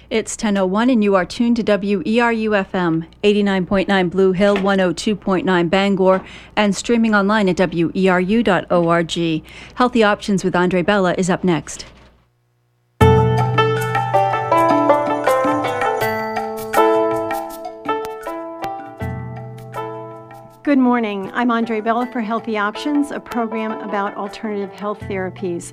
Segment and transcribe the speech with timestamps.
[0.08, 6.76] It's 10:01 and you are tuned to WERU FM 89.9 Blue Hill, 102.9 Bangor and
[6.76, 9.42] streaming online at weru.org.
[9.74, 11.86] Healthy Options with Andre Bella is up next.
[20.66, 21.30] Good morning.
[21.32, 25.72] I'm Andre Bella for Healthy Options, a program about alternative health therapies.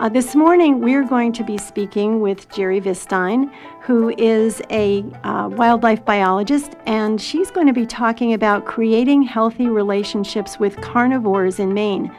[0.00, 5.48] Uh, this morning, we're going to be speaking with Geri Vistein, who is a uh,
[5.52, 11.72] wildlife biologist, and she's going to be talking about creating healthy relationships with carnivores in
[11.72, 12.12] Maine.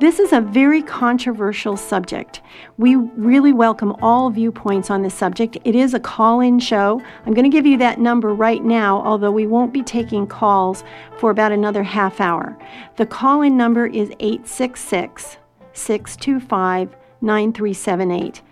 [0.00, 2.40] This is a very controversial subject.
[2.78, 5.56] We really welcome all viewpoints on this subject.
[5.64, 7.00] It is a call in show.
[7.24, 10.82] I'm going to give you that number right now, although we won't be taking calls
[11.18, 12.58] for about another half hour.
[12.96, 15.36] The call in number is 866
[15.74, 18.42] 625 9378.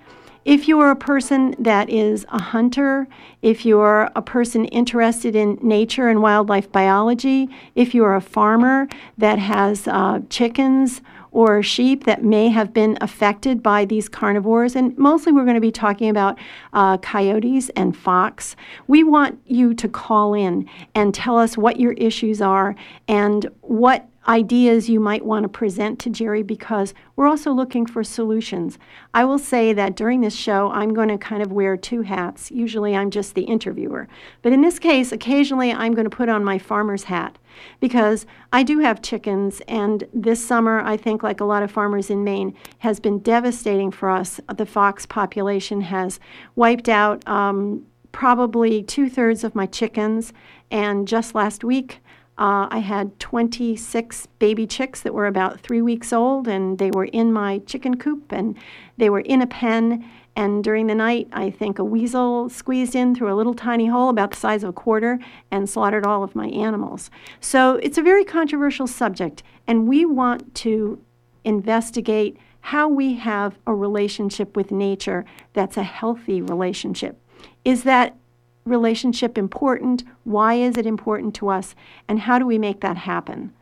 [0.45, 3.07] If you are a person that is a hunter,
[3.43, 8.89] if you're a person interested in nature and wildlife biology, if you're a farmer
[9.19, 11.01] that has uh, chickens
[11.33, 15.61] or sheep that may have been affected by these carnivores, and mostly we're going to
[15.61, 16.39] be talking about
[16.75, 18.55] uh, coyotes and fox,
[18.87, 22.77] we want you to call in and tell us what your issues are
[23.09, 28.05] and what ideas you might want to present to Geri because we're also looking for
[28.05, 28.79] solutions.
[29.13, 32.51] I will say that during this show, I'm going to kind of wear two hats.
[32.51, 34.09] Usually I'm just the interviewer.
[34.43, 37.39] But in this case, occasionally I'm going to put on my farmer's hat
[37.81, 42.11] because I do have chickens, and this summer, I think, like a lot of farmers
[42.11, 44.41] in Maine, has been devastating for us.
[44.57, 46.19] The fox population has
[46.55, 50.33] wiped out um, probably two thirds of my chickens,
[50.71, 52.01] and just last week,
[52.39, 57.05] uh, I had 26 baby chicks that were about three weeks old, and they were
[57.05, 58.57] in my chicken coop and
[58.97, 60.09] they were in a pen.
[60.35, 64.09] And during the night, I think a weasel squeezed in through a little tiny hole
[64.09, 65.19] about the size of a quarter
[65.51, 67.11] and slaughtered all of my animals.
[67.39, 71.03] So it's a very controversial subject, and we want to
[71.45, 77.19] investigate how we have a relationship with nature that's a healthy relationship.
[77.65, 78.17] Is that
[78.65, 80.05] relationship important?
[80.25, 81.75] Why is it important to us?
[82.09, 83.53] And how do we make that happen?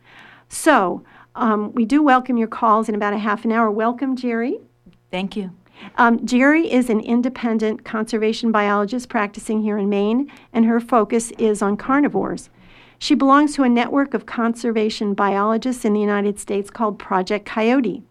[0.49, 1.03] So,
[1.35, 3.71] um, we do welcome your calls in about a half an hour.
[3.71, 4.59] Welcome, Geri.
[5.09, 5.51] Thank you.
[5.97, 11.61] Um, Geri is an independent conservation biologist practicing here in Maine, and her focus is
[11.61, 12.49] on carnivores.
[12.99, 18.03] She belongs to a network of conservation biologists in the United States called Project Coyote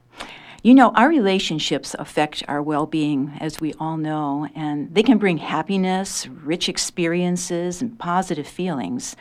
[0.64, 5.18] you know, our relationships affect our well being, as we all know, and they can
[5.18, 9.16] bring happiness, rich experiences, and positive feelings,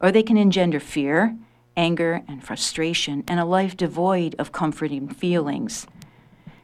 [0.00, 1.36] or they can engender fear,
[1.76, 5.86] anger, and frustration, and a life devoid of comforting feelings.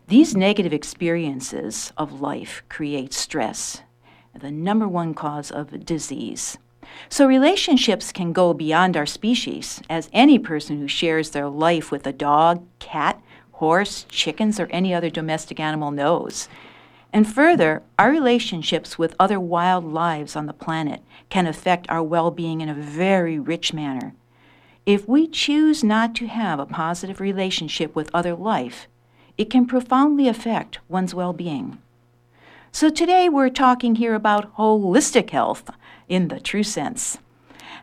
[0.09, 3.82] These negative experiences of life create stress,
[4.38, 6.58] the number one cause of disease.
[7.08, 12.06] So, relationships can go beyond our species, as any person who shares their life with
[12.06, 16.49] a dog, cat, horse, chickens, or any other domestic animal knows.
[17.12, 22.31] And further, our relationships with other wild lives on the planet can affect our well
[22.31, 24.14] being in a very rich manner.
[24.85, 28.88] If we choose not to have a positive relationship with other life,
[29.38, 31.78] it can profoundly affect one's well being.
[32.75, 35.69] So today we're talking here about holistic health
[36.09, 37.19] in the true sense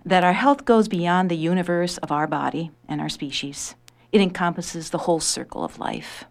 [0.04, 3.76] that our health goes beyond the universe of our body and our species.
[4.12, 6.26] It encompasses the whole circle of life.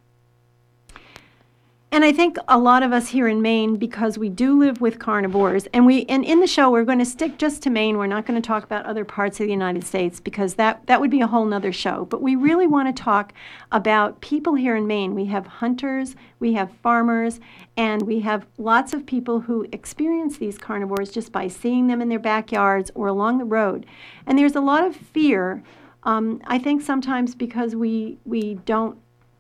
[1.91, 4.99] And I think a lot of us here in Maine, because we do live with
[4.99, 7.97] carnivores, and we and in the show we're going to stick just to Maine.
[7.97, 11.01] We're not going to talk about other parts of the United States because that that
[11.01, 12.05] would be a whole nother show.
[12.05, 13.33] But we really want to talk
[13.73, 15.15] about people here in Maine.
[15.15, 17.41] We have hunters, we have farmers,
[17.75, 22.11] and we have lots of people who experience these carnivores just by seeing them in
[22.11, 23.87] their backyards or along the road.
[24.27, 25.63] And there's a lot of fear.
[26.03, 28.99] Um, I think sometimes because we we don't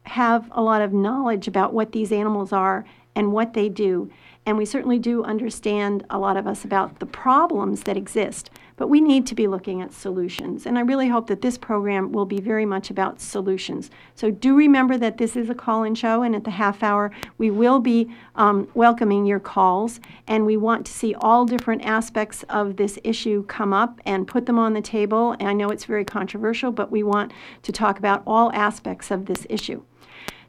[0.08, 2.84] have a lot of knowledge about what these animals are
[3.14, 4.10] and what they do.
[4.46, 8.48] And we certainly do understand, a lot of us, about the problems that exist.
[8.76, 10.64] But we need to be looking at solutions.
[10.64, 13.90] And I really hope that this program will be very much about solutions.
[14.14, 17.10] So do remember that this is a call in show, and at the half hour,
[17.36, 20.00] we will be um, welcoming your calls.
[20.26, 24.46] And we want to see all different aspects of this issue come up and put
[24.46, 25.32] them on the table.
[25.40, 27.32] And I know it's very controversial, but we want
[27.64, 29.82] to talk about all aspects of this issue.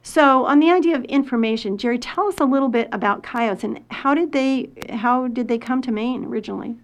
[0.02, 3.82] So, on the idea of information, Geri, tell us a little bit about coyotes and
[3.92, 6.76] how did they how did they come to Maine originally?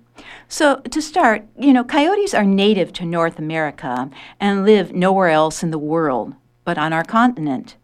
[0.47, 4.09] So, to start, you know, coyotes are native to North America
[4.39, 6.35] and live nowhere else in the world
[6.65, 7.77] but on our continent.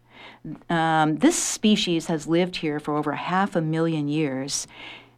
[0.68, 4.66] Um, this species has lived here for over half a million years,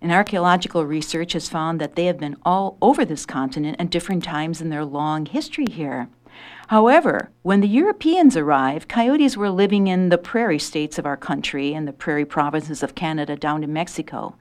[0.00, 4.22] and archaeological research has found that they have been all over this continent at different
[4.22, 6.08] times in their long history here.
[6.69, 11.75] However, when the Europeans arrived, coyotes were living in the prairie states of our country
[11.75, 14.34] and the prairie provinces of Canada down to Mexico.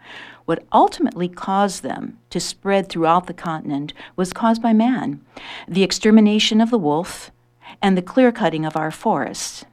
[0.46, 5.22] What ultimately caused them to spread throughout the continent was caused by man
[5.68, 7.32] the extermination of the wolf
[7.82, 9.66] and the clear cutting of our forests.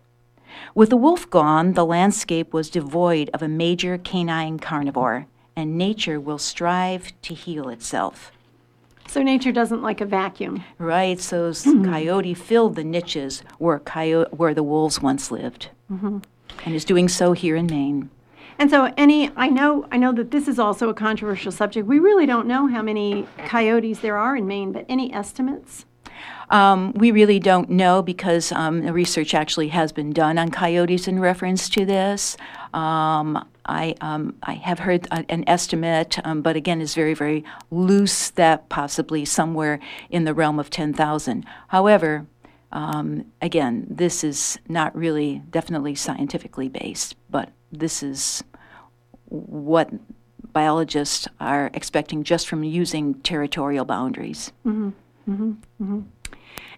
[0.74, 5.26] With the wolf gone, the landscape was devoid of a major canine carnivore,
[5.56, 8.32] and nature will strive to heal itself.
[9.10, 10.62] So nature doesn't like a vacuum.
[10.78, 11.18] Right.
[11.20, 11.84] So mm-hmm.
[11.84, 16.18] coyote filled the niches where coyote where the wolves once lived, mm-hmm.
[16.64, 18.08] and is doing so here in Maine.
[18.56, 21.88] And so, any I know I know that this is also a controversial subject.
[21.88, 25.86] We really don't know how many coyotes there are in Maine, but any estimates?
[26.50, 31.18] Um, we really don't know because um, research actually has been done on coyotes in
[31.18, 32.36] reference to this.
[32.72, 38.30] Um, I, um, I have heard an estimate, um, but again, is very, very loose
[38.30, 39.78] that possibly somewhere
[40.10, 41.46] in the realm of 10,000.
[41.68, 42.26] However,
[42.72, 48.42] um, again, this is not really definitely scientifically based, but this is
[49.26, 49.90] what
[50.52, 54.50] biologists are expecting just from using territorial boundaries.
[54.66, 54.88] Mm-hmm.
[55.30, 55.50] Mm-hmm.
[55.80, 56.00] Mm-hmm.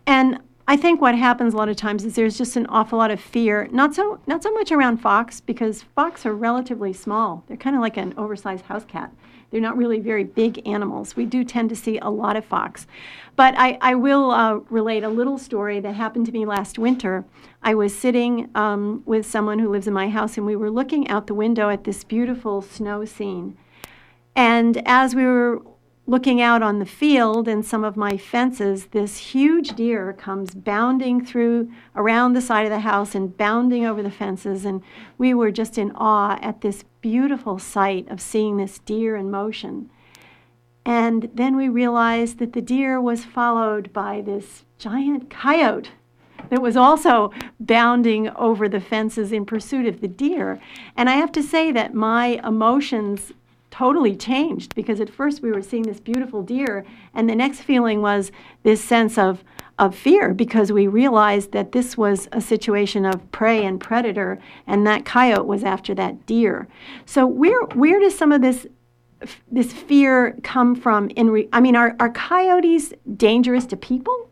[0.06, 0.40] And
[0.72, 3.20] I think what happens a lot of times is there's just an awful lot of
[3.20, 7.44] fear, not so not so much around fox because fox are relatively small.
[7.46, 9.12] They're kind of like an oversized house cat.
[9.50, 11.14] They're not really very big animals.
[11.14, 12.86] We do tend to see a lot of fox.
[13.36, 17.26] But I, I will uh, relate a little story that happened to me last winter.
[17.62, 21.06] I was sitting um, with someone who lives in my house, and we were looking
[21.08, 23.58] out the window at this beautiful snow scene.
[24.34, 25.60] And as we were
[26.06, 31.24] looking out on the field and some of my fences, this huge deer comes bounding
[31.24, 34.64] through around the side of the house and bounding over the fences.
[34.64, 34.82] And
[35.16, 39.90] we were just in awe at this beautiful sight of seeing this deer in motion.
[40.84, 45.90] And then we realized that the deer was followed by this giant coyote
[46.50, 50.60] that was also bounding over the fences in pursuit of the deer.
[50.96, 53.32] And I have to say that my emotions
[53.72, 58.02] totally changed because at first we were seeing this beautiful deer, and the next feeling
[58.02, 58.30] was
[58.62, 59.42] this sense of,
[59.78, 64.86] of fear because we realized that this was a situation of prey and predator, and
[64.86, 66.68] that coyote was after that deer.
[67.06, 68.66] So where where does some of this
[69.50, 71.08] this fear come from?
[71.10, 74.30] In re- I mean, are are coyotes dangerous to people?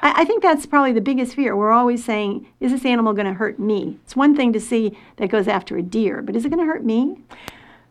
[0.00, 1.54] I, I think that's probably the biggest fear.
[1.54, 4.96] We're always saying, "Is this animal going to hurt me?" It's one thing to see
[5.16, 7.18] that goes after a deer, but is it going to hurt me?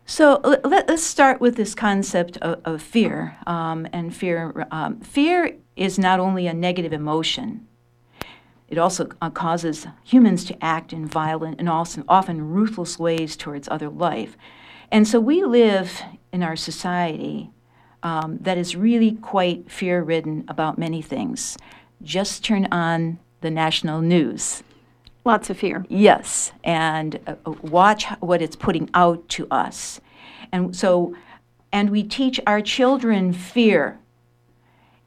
[0.08, 3.36] So let, us start with this concept of, of fear.
[3.44, 7.66] Um, and fear, um, fear is not only a negative emotion;
[8.68, 13.68] it also uh, causes humans to act in violent and also often ruthless ways towards
[13.68, 14.36] other life.
[14.92, 16.00] And so we live
[16.32, 17.50] in our society
[18.04, 21.58] um, that is really quite fear-ridden about many things.
[22.00, 24.62] Just turn on the national news
[25.26, 25.84] Lots of fear.
[25.88, 30.00] Yes, and uh, watch what it's putting out to us.
[30.52, 31.16] And so,
[31.72, 33.98] and we teach our children fear.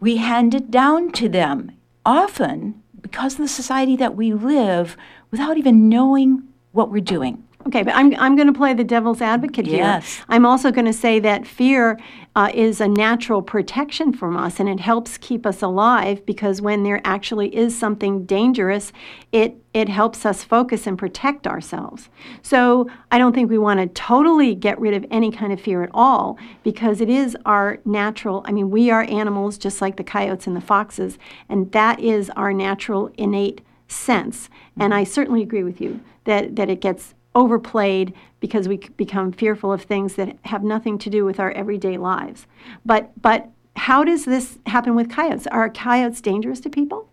[0.02, 1.72] We hand it down to them
[2.06, 4.98] often because of the society that we live
[5.32, 7.48] without even knowing what we're doing.
[7.68, 9.80] Okay, but I'm, I'm going to play the devil's advocate here.
[9.80, 10.22] Yes.
[10.30, 12.00] I'm also going to say that fear
[12.36, 16.84] uh, is a natural protection from us and it helps keep us alive because when
[16.84, 18.94] there actually is something dangerous,
[19.34, 22.08] it, it helps us focus and protect ourselves.
[22.42, 25.84] So I don't think we want to totally get rid of any kind of fear
[25.84, 30.04] at all because it is our natural, I mean, we are animals just like the
[30.04, 31.18] coyotes and the foxes,
[31.50, 34.50] and that is our natural innate sense.
[34.80, 39.72] And I certainly agree with you that, that it gets overplayed because we become fearful
[39.72, 42.48] of things that have nothing to do with our everyday lives.
[42.86, 45.48] But but how does this happen with coyotes?
[45.48, 47.10] Are coyotes dangerous to people?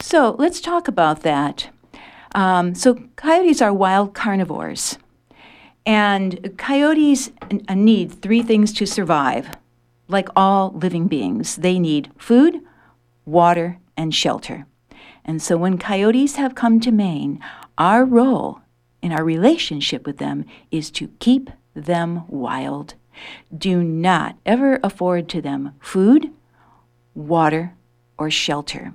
[0.00, 1.70] So let's talk about that.
[2.34, 4.98] Um, so coyotes are wild carnivores,
[5.84, 7.30] and coyotes
[7.74, 9.50] need three things to survive.
[10.08, 12.60] Like all living beings, they need food,
[13.26, 14.66] water, and shelter.
[15.24, 17.40] And so when coyotes have come to Maine,
[17.76, 18.62] our role
[19.02, 22.94] in our relationship with them is to keep them wild.
[23.56, 26.30] Do not ever afford to them food,
[27.14, 27.74] water,
[28.16, 28.94] or shelter.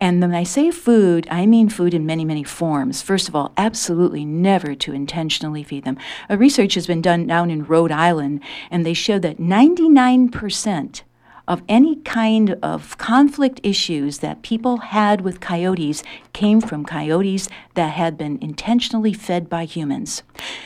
[0.00, 3.02] And when I say food, I mean food in many, many forms.
[3.02, 5.98] First of all, absolutely never to intentionally feed them.
[6.28, 11.02] A research has been done down in Rhode Island, and they show that 99%
[11.48, 17.92] of any kind of conflict issues that people had with coyotes came from coyotes that
[17.92, 20.22] had been intentionally fed by humans.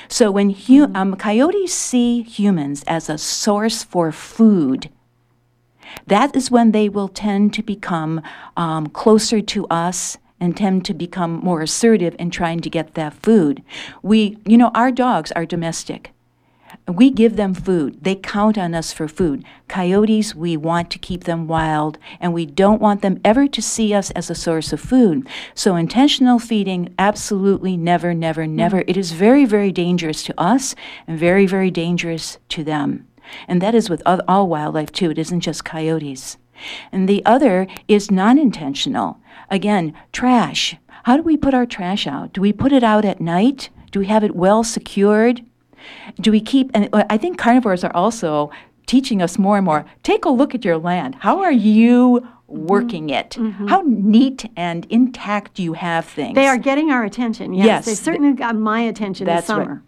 [0.08, 4.90] So when hu- um, coyotes see humans as a source for food,
[6.06, 8.22] that is when they will tend to become
[8.56, 13.12] um, closer to us and tend to become more assertive in trying to get that
[13.12, 13.62] food.
[14.02, 16.12] We, you know, our dogs are domestic.
[16.90, 18.02] We give them food.
[18.02, 19.44] They count on us for food.
[19.68, 23.94] Coyotes, we want to keep them wild, and we don't want them ever to see
[23.94, 25.26] us as a source of food.
[25.54, 28.82] So, intentional feeding, absolutely never, never, never.
[28.88, 30.74] It is very, very dangerous to us
[31.06, 33.06] and very, very dangerous to them.
[33.46, 35.10] And that is with all wildlife, too.
[35.10, 36.38] It isn't just coyotes.
[36.90, 39.20] And the other is non intentional.
[39.48, 40.76] Again, trash.
[41.04, 42.32] How do we put our trash out?
[42.32, 43.70] Do we put it out at night?
[43.90, 45.44] Do we have it well secured?
[46.20, 48.50] Do we keep, and I think carnivores are also
[48.86, 51.14] teaching us more and more take a look at your land.
[51.20, 53.14] How are you working mm-hmm.
[53.14, 53.30] it?
[53.30, 53.66] Mm-hmm.
[53.68, 56.34] How neat and intact do you have things?
[56.34, 57.54] They are getting our attention.
[57.54, 59.74] Yes, yes they certainly got my attention this summer.
[59.74, 59.82] Right.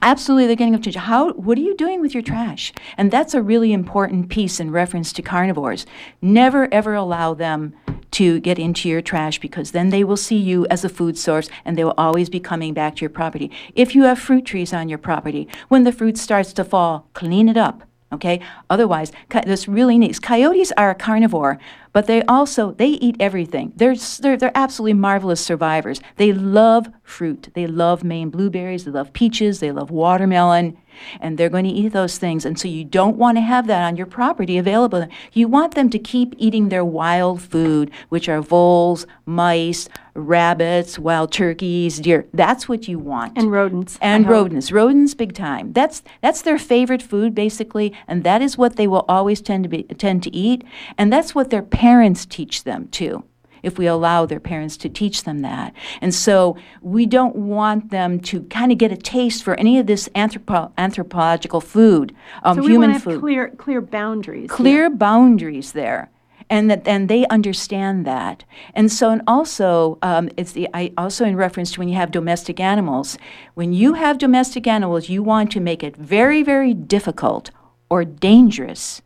[0.00, 1.02] Absolutely, they're getting attention.
[1.02, 1.32] How?
[1.32, 2.72] What are you doing with your trash?
[2.96, 5.86] And that's a really important piece in reference to carnivores.
[6.22, 7.74] Never ever allow them
[8.18, 11.48] to get into your trash because then they will see you as a food source
[11.64, 13.48] and they will always be coming back to your property.
[13.76, 17.48] If you have fruit trees on your property, when the fruit starts to fall, clean
[17.48, 17.84] it up.
[18.12, 18.40] Okay.
[18.68, 19.12] Otherwise,
[19.44, 20.20] this really neat.
[20.20, 21.60] Coyotes are a carnivore,
[21.92, 23.72] but they also they eat everything.
[23.76, 26.00] They're, they're they're absolutely marvelous survivors.
[26.16, 27.48] They love fruit.
[27.54, 28.84] They love Maine blueberries.
[28.84, 29.60] They love peaches.
[29.60, 30.76] They love watermelon
[31.20, 32.44] and they're going to eat those things.
[32.44, 35.06] And so you don't want to have that on your property available.
[35.32, 41.32] You want them to keep eating their wild food, which are voles, mice, rabbits, wild
[41.32, 42.26] turkeys, deer.
[42.32, 43.38] That's what you want.
[43.38, 43.98] And rodents.
[44.00, 44.72] And rodents.
[44.72, 45.72] Rodents big time.
[45.72, 49.68] That's that's their favorite food basically, and that is what they will always tend to
[49.68, 50.64] be tend to eat,
[50.96, 53.22] and that's what their parents teach them too
[53.62, 55.72] if we allow their parents to teach them that.
[56.00, 59.86] And so we don't want them to kind of get a taste for any of
[59.86, 63.20] this anthropo- anthropological food, um, so human have food.
[63.20, 64.50] Clear, clear boundaries.
[64.50, 66.10] Clear boundaries there.
[66.50, 68.42] And that, and they understand that,
[68.74, 72.10] and so, and also, um, it's the I also in reference to when you have
[72.10, 73.18] domestic animals.
[73.52, 77.50] When you have domestic animals, you want to make it very, very difficult
[77.90, 79.02] or dangerous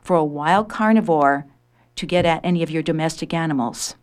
[0.00, 1.44] for a wild carnivore
[1.96, 3.96] to get at any of your domestic animals.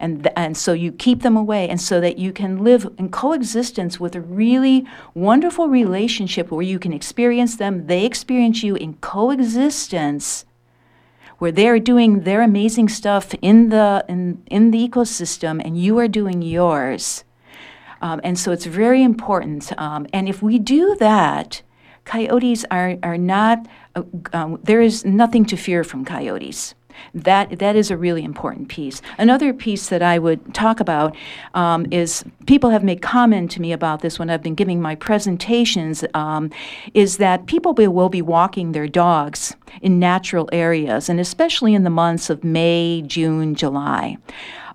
[0.00, 3.10] And, th- and so you keep them away, and so that you can live in
[3.10, 4.84] coexistence with a really
[5.14, 10.44] wonderful relationship where you can experience them, they experience you in coexistence,
[11.38, 16.08] where they're doing their amazing stuff in the, in, in the ecosystem, and you are
[16.08, 17.24] doing yours.
[18.02, 19.72] Um, and so it's very important.
[19.78, 21.62] Um, and if we do that,
[22.04, 26.74] coyotes are, are not, uh, um, there is nothing to fear from coyotes.
[27.14, 29.02] That that is a really important piece.
[29.18, 31.16] Another piece that I would talk about
[31.54, 34.94] um, is people have made comment to me about this when I've been giving my
[34.94, 36.04] presentations.
[36.14, 36.50] Um,
[36.94, 41.90] is that people will be walking their dogs in natural areas, and especially in the
[41.90, 44.16] months of May, June, July.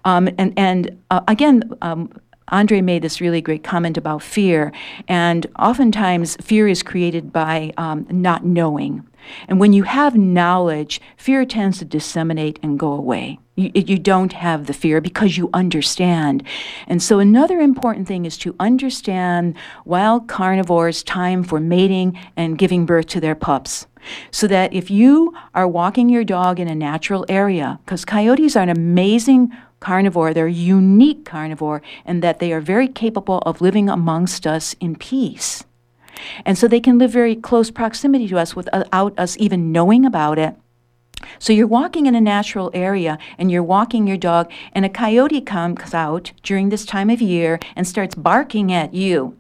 [0.05, 2.11] Um, and and uh, again, um,
[2.49, 4.71] Andre made this really great comment about fear,
[5.07, 9.05] and oftentimes fear is created by um, not knowing.
[9.47, 13.39] And when you have knowledge, fear tends to disseminate and go away.
[13.55, 16.43] You, you, don't have the fear because you understand.
[16.87, 22.85] And so, another important thing is to understand wild carnivores' time for mating and giving
[22.85, 23.85] birth to their pups.
[24.31, 28.63] So that if you are walking your dog in a natural area, because coyotes are
[28.63, 33.89] an amazing carnivore, they're a unique carnivore, and that they are very capable of living
[33.89, 35.65] amongst us in peace.
[36.45, 40.39] And so they can live very close proximity to us without us even knowing about
[40.39, 40.55] it.
[41.37, 45.41] So you're walking in a natural area and you're walking your dog, and a coyote
[45.41, 49.37] comes out during this time of year and starts barking at you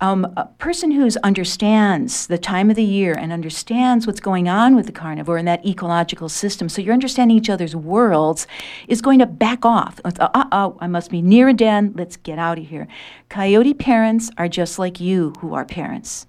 [0.00, 4.74] um, a person who understands the time of the year and understands what's going on
[4.74, 8.46] with the carnivore and that ecological system, so you're understanding each other's worlds,
[8.88, 10.00] is going to back off.
[10.04, 11.92] Uh oh, I must be near a den.
[11.96, 12.88] Let's get out of here.
[13.28, 16.26] Coyote parents are just like you who are parents.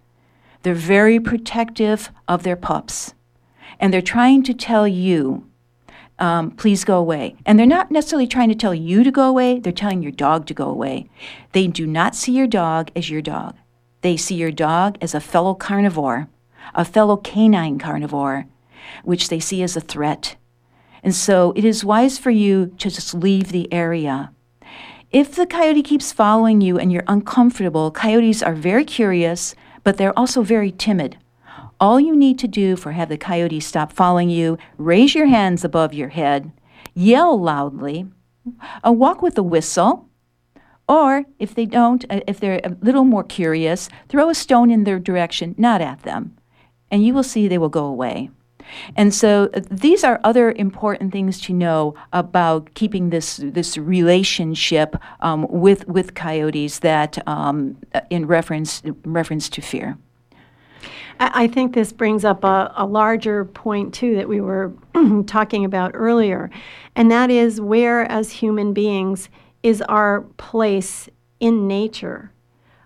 [0.63, 3.13] They're very protective of their pups.
[3.79, 5.49] And they're trying to tell you
[6.19, 7.35] um, please go away.
[7.45, 10.45] And they're not necessarily trying to tell you to go away, they're telling your dog
[10.47, 11.09] to go away.
[11.51, 13.55] They do not see your dog as your dog.
[14.01, 16.29] They see your dog as a fellow carnivore,
[16.73, 18.45] a fellow canine carnivore,
[19.03, 20.35] which they see as a threat.
[21.03, 24.31] And so it is wise for you to just leave the area.
[25.11, 30.17] If the coyote keeps following you and you're uncomfortable, coyotes are very curious, but they're
[30.17, 31.17] also very timid.
[31.79, 35.63] All you need to do for have the coyote stop following you, raise your hands
[35.65, 36.51] above your head,
[36.93, 38.07] yell loudly,
[38.85, 40.07] uh, walk with a whistle,
[40.87, 44.83] or if they don't, uh, if they're a little more curious, throw a stone in
[44.83, 46.37] their direction, not at them,
[46.91, 48.29] and you will see they will go away.
[48.95, 54.95] And so uh, these are other important things to know about keeping this this relationship
[55.19, 59.97] um, with with coyotes that um, uh, in reference reference to fear.
[61.19, 64.73] I think this brings up a, a larger point too that we were
[65.27, 66.49] talking about earlier,
[66.95, 69.29] and that is where as human beings
[69.63, 72.31] is our place in nature.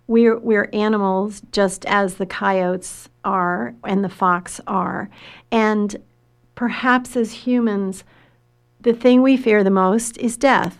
[0.07, 5.09] We're, we're animals just as the coyotes are and the fox are.
[5.51, 5.95] And
[6.55, 8.03] perhaps as humans,
[8.79, 10.77] the thing we fear the most is death.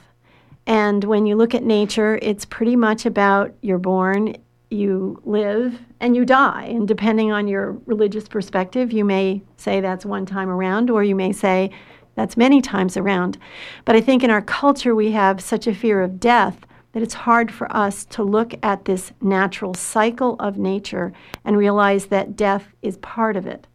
[0.65, 4.35] And when you look at nature, it's pretty much about you're born,
[4.69, 6.65] you live, and you die.
[6.65, 11.15] And depending on your religious perspective, you may say that's one time around, or you
[11.15, 11.71] may say
[12.15, 13.38] that's many times around.
[13.86, 17.13] But I think in our culture, we have such a fear of death that it's
[17.13, 21.13] hard for us to look at this natural cycle of nature
[21.45, 23.67] and realize that death is part of it.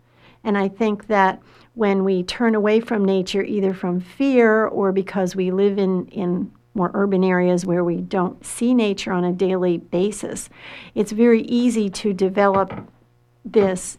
[0.42, 1.40] And I think that
[1.74, 6.52] when we turn away from nature, either from fear or because we live in, in
[6.74, 10.50] more urban areas where we don't see nature on a daily basis,
[10.94, 12.90] it's very easy to develop
[13.44, 13.98] this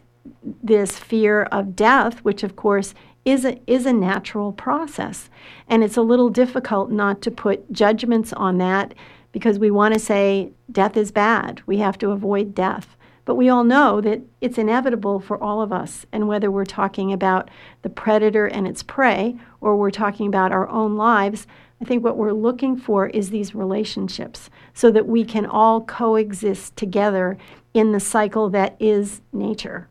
[0.62, 5.28] this fear of death, which of course is a, is a natural process.
[5.68, 8.94] And it's a little difficult not to put judgments on that
[9.32, 11.60] because we want to say death is bad.
[11.66, 12.96] We have to avoid death.
[13.24, 16.06] But we all know that it's inevitable for all of us.
[16.12, 17.50] And whether we're talking about
[17.82, 21.48] the predator and its prey or we're talking about our own lives,
[21.80, 26.76] I think what we're looking for is these relationships so that we can all coexist
[26.76, 27.36] together
[27.74, 29.88] in the cycle that is nature.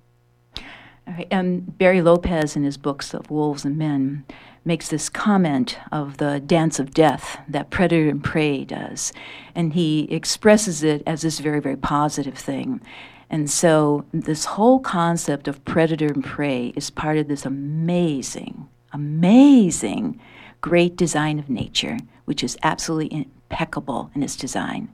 [1.30, 4.26] And Barry Lopez, in his books of Wolves and Men,
[4.66, 9.14] makes this comment of the dance of death that predator and prey does.
[9.54, 12.82] And he expresses it as this very, very positive thing.
[13.30, 20.20] And so, this whole concept of predator and prey is part of this amazing, amazing,
[20.66, 24.90] great design of nature, which is absolutely impeccable in its design.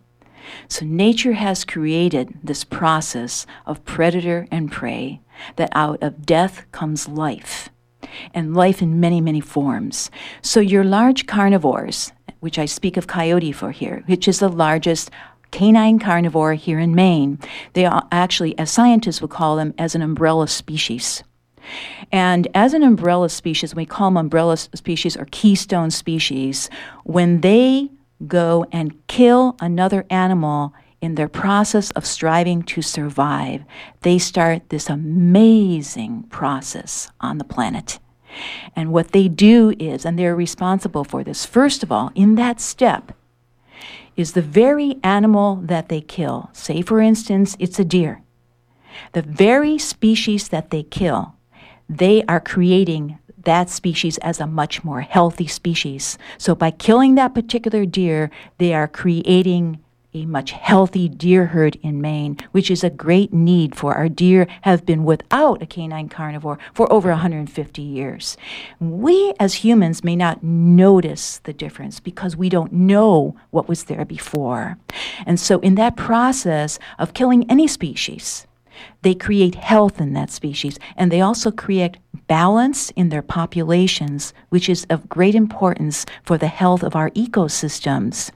[0.68, 5.22] So, nature has created this process of predator and prey
[5.56, 7.70] that out of death comes life,
[8.34, 10.12] and life in many, many forms.
[10.42, 15.10] So, your large carnivores, which I speak of coyote for here, which is the largest
[15.52, 17.40] canine carnivore here in Maine,
[17.72, 21.24] they are actually, as scientists would call them, as an umbrella species.
[22.12, 26.70] And as an umbrella species, we call them umbrella species or keystone species,
[27.04, 27.90] when they
[28.28, 33.64] go and kill another animal in their process of striving to survive,
[34.02, 38.00] they start this amazing process on the planet.
[38.76, 42.62] And what they do is, and they're responsible for this, first of all, in that
[42.62, 43.12] step,
[44.16, 46.50] is the very animal that they kill.
[46.54, 48.22] Say, for instance, it's a deer.
[49.14, 51.36] The very species that they kill,
[51.92, 56.18] they are creating that species as a much more healthy species.
[56.38, 62.02] So by killing that particular deer, they are creating a much healthy deer herd in
[62.02, 66.60] Maine, which is a great need for our deer have been without a canine carnivore
[66.74, 68.38] for over 150 years.
[68.80, 74.06] We as humans may not notice the difference because we don't know what was there
[74.06, 74.78] before.
[75.26, 78.46] And so in that process of killing any species,
[79.02, 84.70] they create health in that species and they also create balance in their populations, which
[84.70, 88.32] is of great importance for the health of our ecosystems.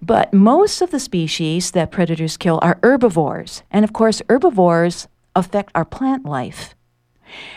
[0.00, 3.62] But most of the species that predators kill are herbivores.
[3.70, 6.74] And of course, herbivores affect our plant life.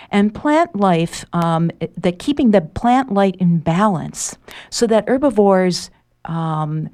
[0.10, 4.38] And plant life, um, the keeping the plant life in balance
[4.70, 5.90] so that herbivores
[6.26, 6.90] um,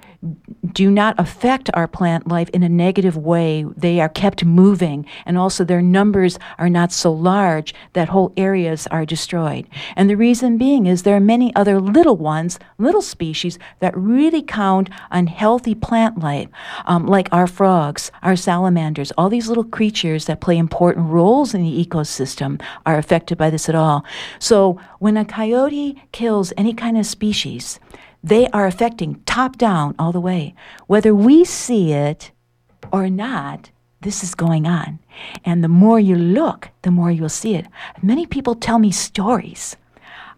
[0.74, 3.66] do not affect our plant life in a negative way.
[3.76, 8.88] They are kept moving, and also their numbers are not so large that whole areas
[8.88, 9.68] are destroyed.
[9.96, 14.42] And the reason being is there are many other little ones, little species, that really
[14.42, 16.50] count on healthy plant life,
[16.86, 21.63] um, like our frogs, our salamanders, all these little creatures that play important roles in
[21.63, 24.06] the ecosystem are affected by this at all.
[24.40, 27.80] So when a coyote kills any kind of species,
[28.28, 30.54] they are affecting top down all the way.
[30.88, 32.32] Whether we see it
[32.92, 35.00] or not, this is going on.
[35.44, 37.66] And the more you look, the more you'll see it.
[38.02, 39.76] Many people tell me stories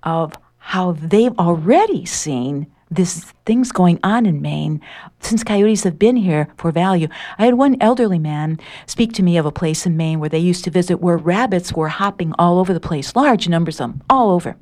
[0.03, 4.81] of how they've already seen this things going on in Maine
[5.19, 7.07] since coyotes have been here for value.
[7.37, 10.39] I had one elderly man speak to me of a place in Maine where they
[10.39, 14.03] used to visit where rabbits were hopping all over the place, large numbers of them,
[14.09, 14.57] all over.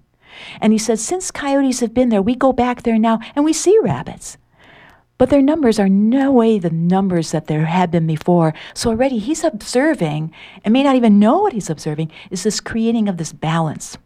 [0.61, 3.53] And he said, since coyotes have been there, we go back there now and we
[3.53, 4.37] see rabbits.
[5.17, 8.53] But their numbers are no way the numbers that there had been before.
[8.73, 10.31] So already he's observing,
[10.63, 13.97] and may not even know what he's observing, is this creating of this balance.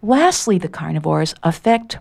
[0.00, 1.98] Lastly, the carnivores affect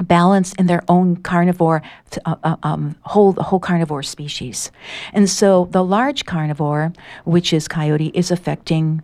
[0.00, 1.82] balance in their own carnivore,
[2.24, 4.70] uh, uh, um, whole, whole carnivore species.
[5.12, 6.92] And so the large carnivore,
[7.24, 9.02] which is coyote, is affecting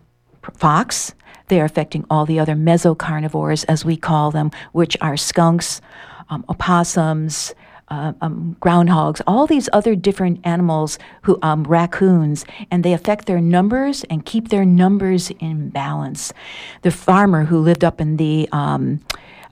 [0.54, 1.14] fox,
[1.48, 5.80] they are affecting all the other mesocarnivores, as we call them, which are skunks,
[6.30, 7.54] um, opossums,
[7.90, 13.40] uh, um, groundhogs, all these other different animals, who um, raccoons, and they affect their
[13.40, 16.32] numbers and keep their numbers in balance.
[16.82, 19.00] The farmer who lived up in the um,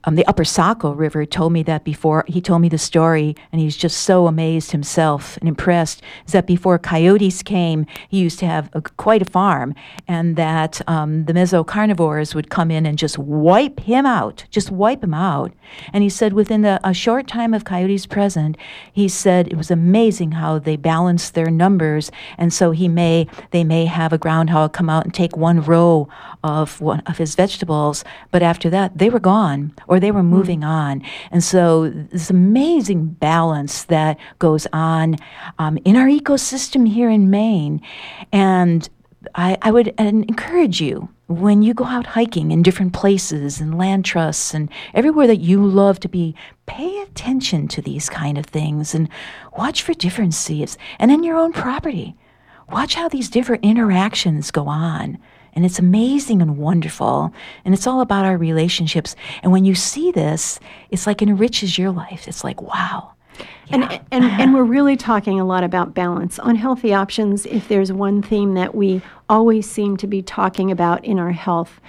[0.07, 3.59] um, the Upper Saco River told me that before he told me the story, and
[3.59, 6.01] he's just so amazed himself and impressed.
[6.25, 9.75] Is that before coyotes came, he used to have a, quite a farm,
[10.07, 15.03] and that um, the mesocarnivores would come in and just wipe him out, just wipe
[15.03, 15.51] him out.
[15.91, 18.57] And he said within a, a short time of coyotes present,
[18.93, 23.65] he said it was amazing how they balanced their numbers, and so he may they
[23.65, 26.07] may have a groundhog come out and take one row
[26.45, 30.29] of one of his vegetables, but after that they were gone or they were hmm.
[30.29, 30.67] moving mm.
[30.67, 31.01] on.
[31.31, 35.17] And so this amazing balance that goes on
[35.59, 37.81] um, in our ecosystem here in Maine.
[38.31, 38.89] And
[39.35, 44.05] I, I would encourage you when you go out hiking in different places and land
[44.05, 48.95] trusts and everywhere that you love to be, pay attention to these kind of things
[48.95, 49.09] and
[49.57, 50.77] watch for differences.
[50.99, 52.15] And in your own property,
[52.71, 55.17] watch how these different interactions go on.
[55.53, 57.33] And it's amazing and wonderful.
[57.65, 59.15] And it's all about our relationships.
[59.43, 60.59] And when you see this,
[60.91, 62.27] it's like it enriches your life.
[62.27, 63.13] It's like, wow.
[63.39, 63.45] Yeah.
[63.75, 66.39] And, and, and we're really talking a lot about balance.
[66.39, 71.03] On Healthy Options, if there's one theme that we always seem to be talking about
[71.03, 71.79] in our health,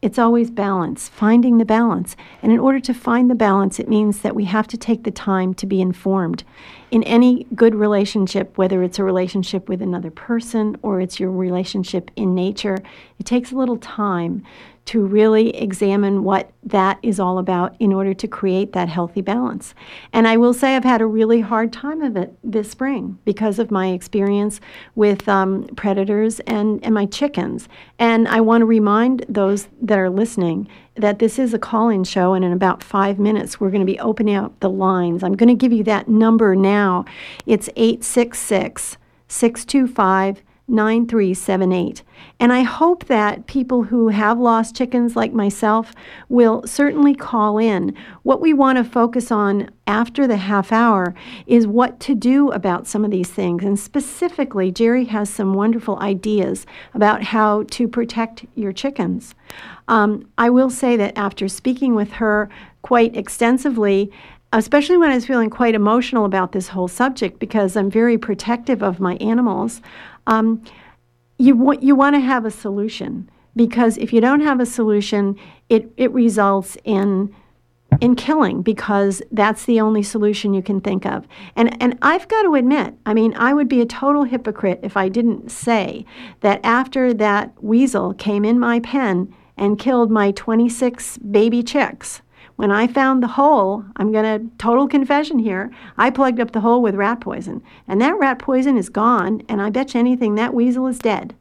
[0.00, 2.14] it's always balance, finding the balance.
[2.40, 5.10] And in order to find the balance, it means that we have to take the
[5.10, 6.44] time to be informed.
[6.90, 12.10] In any good relationship, whether it's a relationship with another person or it's your relationship
[12.16, 12.78] in nature,
[13.18, 14.42] it takes a little time
[14.88, 19.74] to really examine what that is all about in order to create that healthy balance.
[20.14, 23.58] And I will say I've had a really hard time of it this spring because
[23.58, 24.62] of my experience
[24.94, 27.68] with um, predators and, and my chickens.
[27.98, 32.02] And I want to remind those that are listening that this is a call in
[32.02, 35.22] show, and in about five minutes, we're going to be opening up the lines.
[35.22, 37.04] I'm going to give you that number now.
[37.44, 38.96] It's 866
[39.28, 42.02] 625 9378.
[42.38, 45.94] And I hope that people who have lost chickens like myself
[46.28, 47.94] will certainly call in.
[48.22, 51.14] What we want to focus on after the half hour
[51.46, 53.64] is what to do about some of these things.
[53.64, 59.34] And specifically, Geri has some wonderful ideas about how to protect your chickens.
[59.88, 62.50] Um, I will say that after speaking with her
[62.82, 64.12] quite extensively,
[64.52, 68.82] especially when I was feeling quite emotional about this whole subject because I'm very protective
[68.82, 69.82] of my animals.
[70.28, 70.62] Um,
[71.38, 75.36] you want you want to have a solution because if you don't have a solution,
[75.68, 77.34] it it results in
[78.00, 81.26] in killing because that's the only solution you can think of.
[81.56, 84.96] And and I've got to admit, I mean, I would be a total hypocrite if
[84.96, 86.04] I didn't say
[86.40, 92.22] that after that weasel came in my pen and killed my 26 baby chicks,
[92.58, 96.62] when I found the hole, I'm going to total confession here, I plugged up the
[96.62, 97.62] hole with rat poison.
[97.86, 101.36] And that rat poison is gone, and I bet you anything that weasel is dead.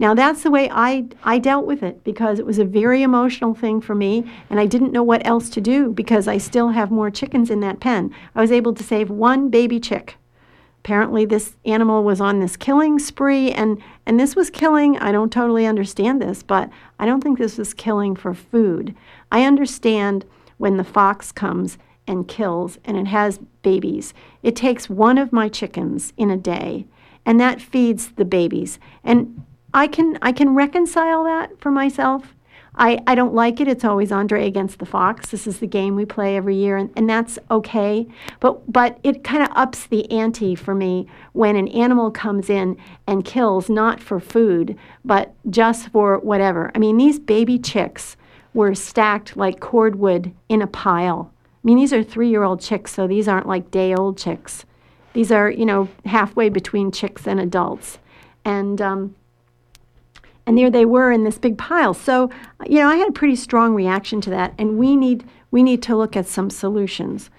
[0.00, 3.54] Now, that's the way I, I dealt with it because it was a very emotional
[3.54, 6.90] thing for me, and I didn't know what else to do because I still have
[6.90, 8.12] more chickens in that pen.
[8.34, 10.16] I was able to save one baby chick.
[10.82, 14.98] Apparently, this animal was on this killing spree, and, and this was killing.
[14.98, 18.96] I don't totally understand this, but I don't think this was killing for food.
[19.30, 20.24] I understand
[20.60, 24.12] when the fox comes and kills and it has babies.
[24.42, 26.84] It takes one of my chickens in a day,
[27.24, 28.78] and that feeds the babies.
[29.02, 29.42] And
[29.72, 32.34] I can I can reconcile that for myself.
[32.76, 33.68] I, I don't like it.
[33.68, 35.30] It's always Andre against the Fox.
[35.30, 38.06] This is the game we play every year, and, and that's okay.
[38.38, 42.76] But but it kind of ups the ante for me when an animal comes in
[43.06, 46.70] and kills not for food, but just for whatever.
[46.74, 48.18] I mean, these baby chicks
[48.54, 51.32] were stacked like cordwood in a pile.
[51.36, 54.64] I mean, these are three year old chicks, so these aren't like day old chicks.
[55.12, 57.98] These are, you know, halfway between chicks and adults.
[58.44, 59.14] And um,
[60.46, 61.94] and there they were in this big pile.
[61.94, 62.30] So,
[62.66, 65.82] you know, I had a pretty strong reaction to that, and we need we need
[65.84, 67.30] to look at some solutions.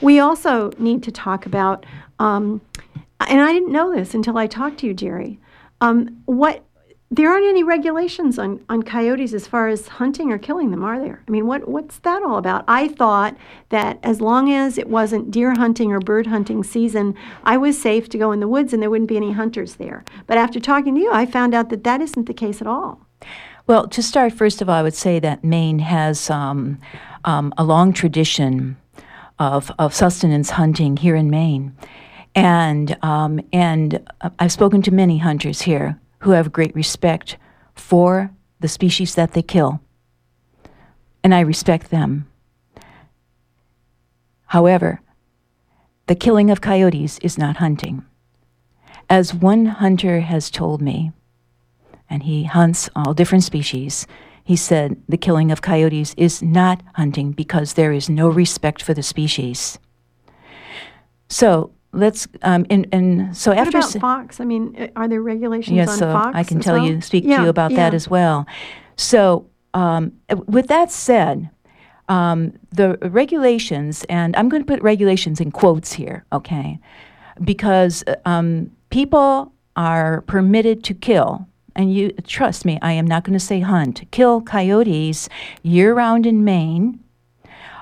[0.00, 1.86] We also need to talk about,
[2.18, 2.60] um,
[3.20, 5.38] and I didn't know this until I talked to you, Geri.
[5.80, 6.64] Um, what
[7.12, 11.00] there aren't any regulations on, on coyotes as far as hunting or killing them, are
[11.00, 11.24] there?
[11.26, 12.64] I mean, what, what's that all about?
[12.68, 13.36] I thought
[13.70, 18.08] that as long as it wasn't deer hunting or bird hunting season, I was safe
[18.10, 20.04] to go in the woods and there wouldn't be any hunters there.
[20.28, 23.04] But after talking to you, I found out that that isn't the case at all.
[23.66, 26.78] Well, to start, first of all, I would say that Maine has um,
[27.24, 28.76] um, a long tradition
[29.40, 31.76] of, of sustenance hunting here in Maine.
[32.36, 37.36] And, um, and I've spoken to many hunters here who have great respect
[37.74, 38.30] for
[38.60, 39.80] the species that they kill.
[41.22, 42.26] And I respect them.
[44.46, 45.00] However,
[46.06, 48.04] the killing of coyotes is not hunting.
[49.08, 51.12] As one hunter has told me,
[52.08, 54.06] and he hunts all different species,
[54.42, 58.94] he said the killing of coyotes is not hunting because there is no respect for
[58.94, 59.78] the species.
[61.28, 64.40] So let's um, and and so what after about fox?
[64.40, 66.36] I mean, are there regulations yes, on so fox?
[66.36, 66.86] I can tell well?
[66.86, 67.78] you, speak yeah, to you about yeah.
[67.78, 68.46] that as well.
[68.96, 70.12] So, um,
[70.46, 71.50] with that said,
[72.08, 76.78] um, the regulations, and I'm going to put regulations in quotes here, okay,
[77.42, 81.46] because um, people are permitted to kill.
[81.76, 84.02] And you trust me, I am not going to say hunt.
[84.10, 85.28] Kill coyotes
[85.62, 86.98] year round in Maine,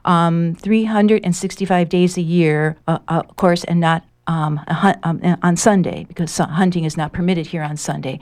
[0.05, 5.57] um, 365 days a year, uh, uh, of course, and not um, hunt, um, on
[5.57, 8.21] Sunday because hunting is not permitted here on Sunday.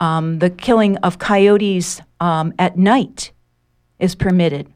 [0.00, 3.32] Um, the killing of coyotes um, at night
[3.98, 4.72] is permitted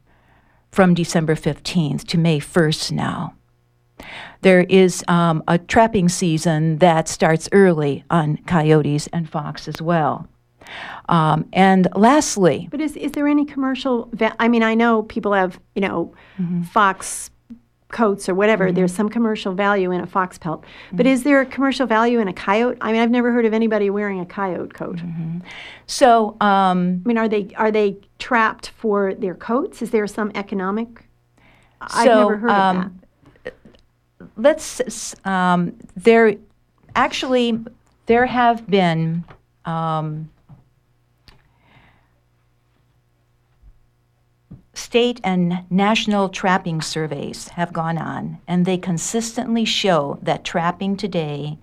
[0.71, 3.33] from December 15th to May 1st now.
[4.41, 10.27] There is um, a trapping season that starts early on coyotes and fox as well.
[11.07, 14.09] Um, and lastly, But is is there any commercial?
[14.13, 16.63] Va- I mean, I know people have you know Mm-hmm.
[16.63, 17.29] fox
[17.91, 18.71] coats or whatever.
[18.71, 21.13] There's some commercial value in a fox pelt, but Mm-hmm.
[21.13, 22.77] is there a commercial value in a coyote?
[22.81, 24.97] I mean, I've never heard of anybody wearing a coyote coat.
[24.97, 25.39] Mm-hmm.
[25.87, 29.81] so um, I mean, are they are they trapped for their coats?
[29.81, 30.87] Is there some economic?
[31.81, 33.01] I've So, never heard of um,
[34.37, 36.35] let's um, there
[36.95, 37.59] actually
[38.05, 39.23] there have been
[39.65, 40.29] um,
[44.79, 51.57] state and national trapping surveys have gone on and they consistently show that trapping today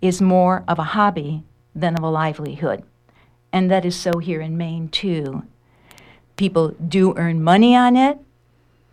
[0.00, 2.82] is more of a hobby than of a livelihood
[3.52, 5.44] and that is so here in maine too
[6.36, 8.18] people do earn money on it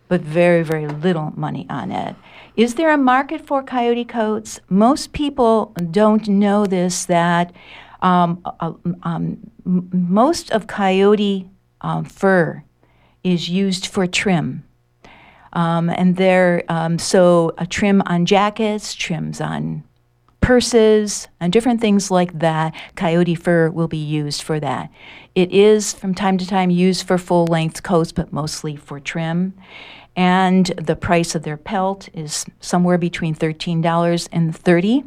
[0.08, 2.14] but very, very little money on it.
[2.56, 4.60] Is there a market for coyote coats?
[4.68, 7.52] Most people don't know this that
[8.02, 11.50] um, uh, um, most of coyote
[11.80, 12.62] um, fur
[13.24, 14.64] is used for trim.
[15.54, 19.84] Um, and there, um, so a trim on jackets, trims on
[20.40, 22.74] purses, and different things like that.
[22.96, 24.90] Coyote fur will be used for that.
[25.34, 29.54] It is from time to time used for full length coats, but mostly for trim.
[30.16, 35.04] And the price of their pelt is somewhere between $13 and 30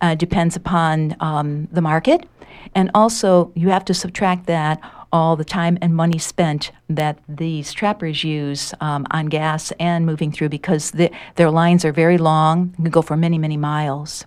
[0.00, 2.26] uh, depends upon um, the market.
[2.74, 4.80] And also, you have to subtract that
[5.12, 10.32] all the time and money spent that these trappers use um, on gas and moving
[10.32, 14.26] through because the, their lines are very long, can go for many, many miles.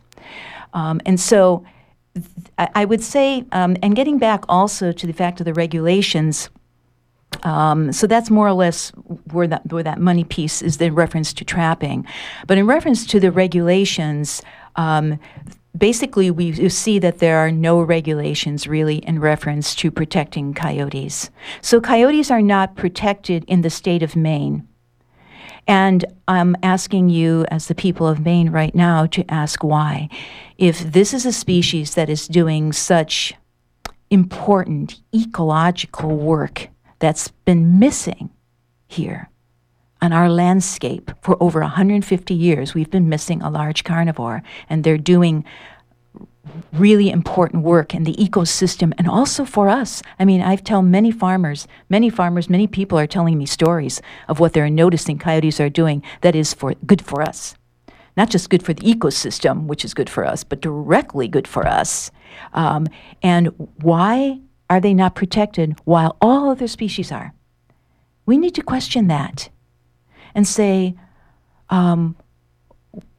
[0.74, 1.65] Um, and so
[2.58, 6.50] I, I would say, um, and getting back also to the fact of the regulations.
[7.44, 8.89] Um, so that's more or less
[9.32, 12.06] where that where that money piece is in reference to trapping,
[12.48, 14.42] but in reference to the regulations,
[14.76, 15.20] um,
[15.78, 21.30] basically we see that there are no regulations really in reference to protecting coyotes.
[21.62, 24.68] So coyotes are not protected in the state of Maine.
[25.68, 30.10] And I'm asking you, as the people of Maine right now, to ask why.
[30.58, 33.36] If this is a species that is doing such
[34.10, 38.32] important ecological work that's been missing
[38.88, 39.29] here
[40.02, 44.98] on our landscape for over 150 years, we've been missing a large carnivore, and they're
[44.98, 45.44] doing
[46.74, 50.02] really important work in the ecosystem and also for us.
[50.20, 54.40] I mean, I've told many farmers, many farmers, many people are telling me stories of
[54.40, 57.56] what they're noticing coyotes are doing that is for good for us.
[58.18, 61.68] Not just good for the ecosystem, which is good for us, but directly good for
[61.68, 62.12] us.
[62.54, 62.88] Um,
[63.22, 63.48] and
[63.82, 67.34] why are they not protected while all other species are?
[68.26, 69.50] We need to question that
[70.39, 70.95] and say,
[71.69, 72.15] um,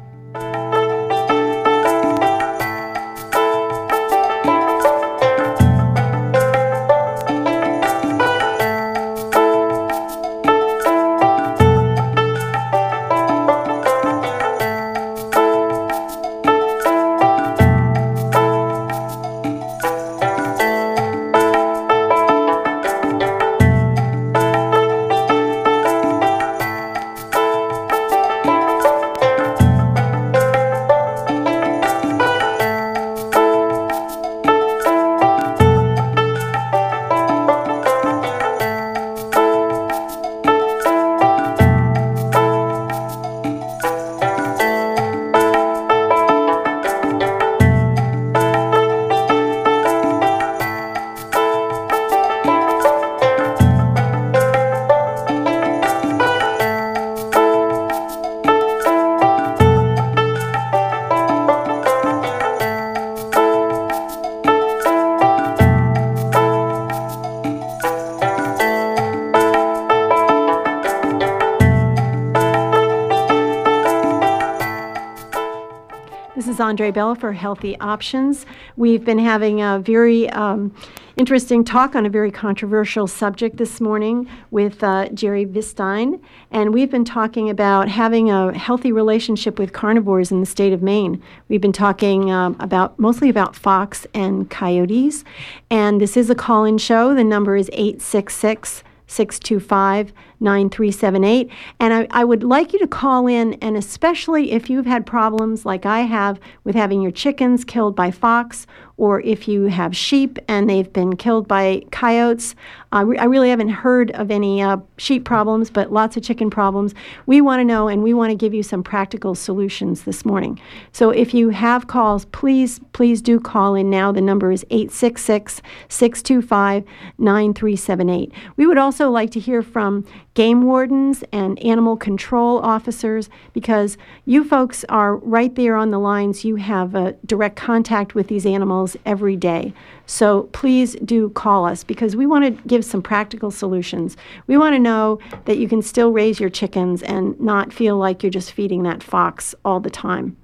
[76.76, 78.46] Andre Bell for Healthy Options.
[78.76, 80.76] We've been having a very um,
[81.16, 86.20] interesting talk on a very controversial subject this morning with uh, Geri Vistein,
[86.52, 90.82] and we've been talking about having a healthy relationship with carnivores in the state of
[90.82, 91.24] Maine.
[91.48, 95.24] We've been talking um, about mostly about fox and coyotes,
[95.72, 97.16] and this is a call-in show.
[97.16, 100.12] The number is 866 625
[100.46, 101.50] 9378.
[101.82, 105.66] And I, I, would like you to call in, and especially if you've had problems
[105.66, 108.66] like I have with having your chickens killed by fox
[108.98, 112.56] or if you have sheep and they've been killed by coyotes.
[112.94, 116.50] Uh, re- I really haven't heard of any uh, sheep problems, but lots of chicken
[116.50, 116.94] problems.
[117.26, 120.60] We want to know and we want to give you some practical solutions this morning.
[120.94, 124.14] So if you have calls, please, please do call in now.
[124.14, 126.86] The number is 866 625
[127.18, 128.32] 9378.
[128.56, 130.06] We would also like to hear from
[130.36, 136.46] game wardens and animal control officers because you folks are right there on the lines.
[136.46, 139.74] You have direct contact with these animals every day.
[140.06, 144.18] So please do call us because we want to give some practical solutions.
[144.46, 148.22] We want to know that you can still raise your chickens and not feel like
[148.22, 150.38] you're just feeding that fox all the time.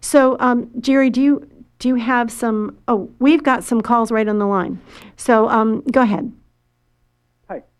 [0.00, 2.76] So, um, Geri, do you do you have some?
[2.88, 4.80] Oh, we've got some calls right on the line.
[5.16, 6.32] So um, go ahead.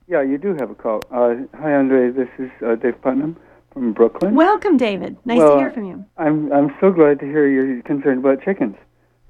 [0.09, 1.03] Yeah, you do have a call.
[1.11, 2.11] Uh, hi, Andre.
[2.11, 3.37] This is uh, Dave Putnam
[3.75, 4.35] from Brooklin.
[4.35, 5.18] Welcome, David.
[5.26, 6.03] Nice well, to hear from you.
[6.16, 8.76] I'm I'm so glad to hear you're concerned about chickens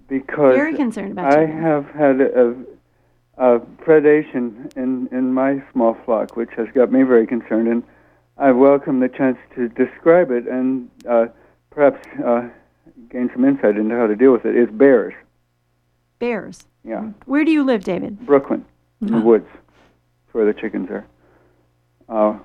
[0.06, 1.32] because very concerned about.
[1.32, 1.62] I chickens.
[1.62, 2.54] have had a,
[3.38, 7.66] uh, predation in, in my small flock, which has got me very concerned.
[7.66, 7.82] And
[8.36, 11.26] I welcome the chance to describe it and uh,
[11.70, 12.48] perhaps uh,
[13.10, 14.56] gain some insight into how to deal with it.
[14.56, 14.68] it.
[14.68, 15.14] Is bears.
[16.20, 16.66] Bears.
[16.84, 17.10] Yeah.
[17.26, 18.24] Where do you live, David?
[18.24, 18.64] Brooklin,
[19.00, 19.67] in the woods, That's
[20.38, 21.04] where the chickens are.
[22.08, 22.38] Uh,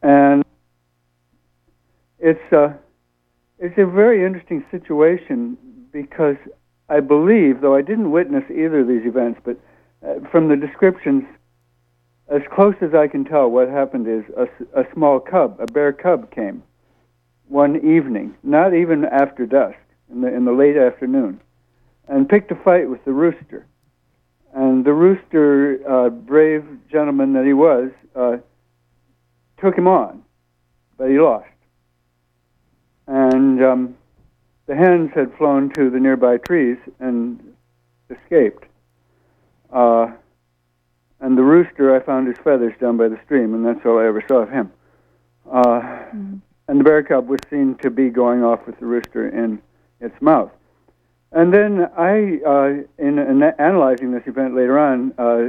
[0.00, 0.42] and
[2.18, 2.72] it's uh,
[3.58, 5.58] it's a very interesting situation
[5.92, 6.36] because
[6.88, 9.60] I believe, though I didn't witness either of these events, but
[10.06, 11.24] uh, from the descriptions,
[12.28, 15.92] as close as I can tell, what happened is a, a small cub, a bear
[15.92, 16.62] cub, came
[17.48, 19.76] one evening, not even after dusk,
[20.10, 21.42] in the in the late afternoon,
[22.08, 23.66] and picked a fight with the rooster.
[24.56, 28.38] And the rooster, uh, brave gentleman that he was, uh,
[29.58, 30.22] took him on,
[30.96, 31.46] but he lost.
[33.06, 33.96] And um,
[34.66, 37.38] the hens had flown to the nearby trees and
[38.10, 38.64] escaped.
[39.70, 40.12] Uh,
[41.20, 44.06] and the rooster, I found his feathers down by the stream, and that's all I
[44.06, 44.72] ever saw of him.
[45.50, 46.04] Uh,
[46.68, 49.62] And the bear cub was seen to be going off with the rooster in
[50.00, 50.50] its mouth.
[51.36, 55.48] And then I, uh, in, in analyzing this event later on, uh,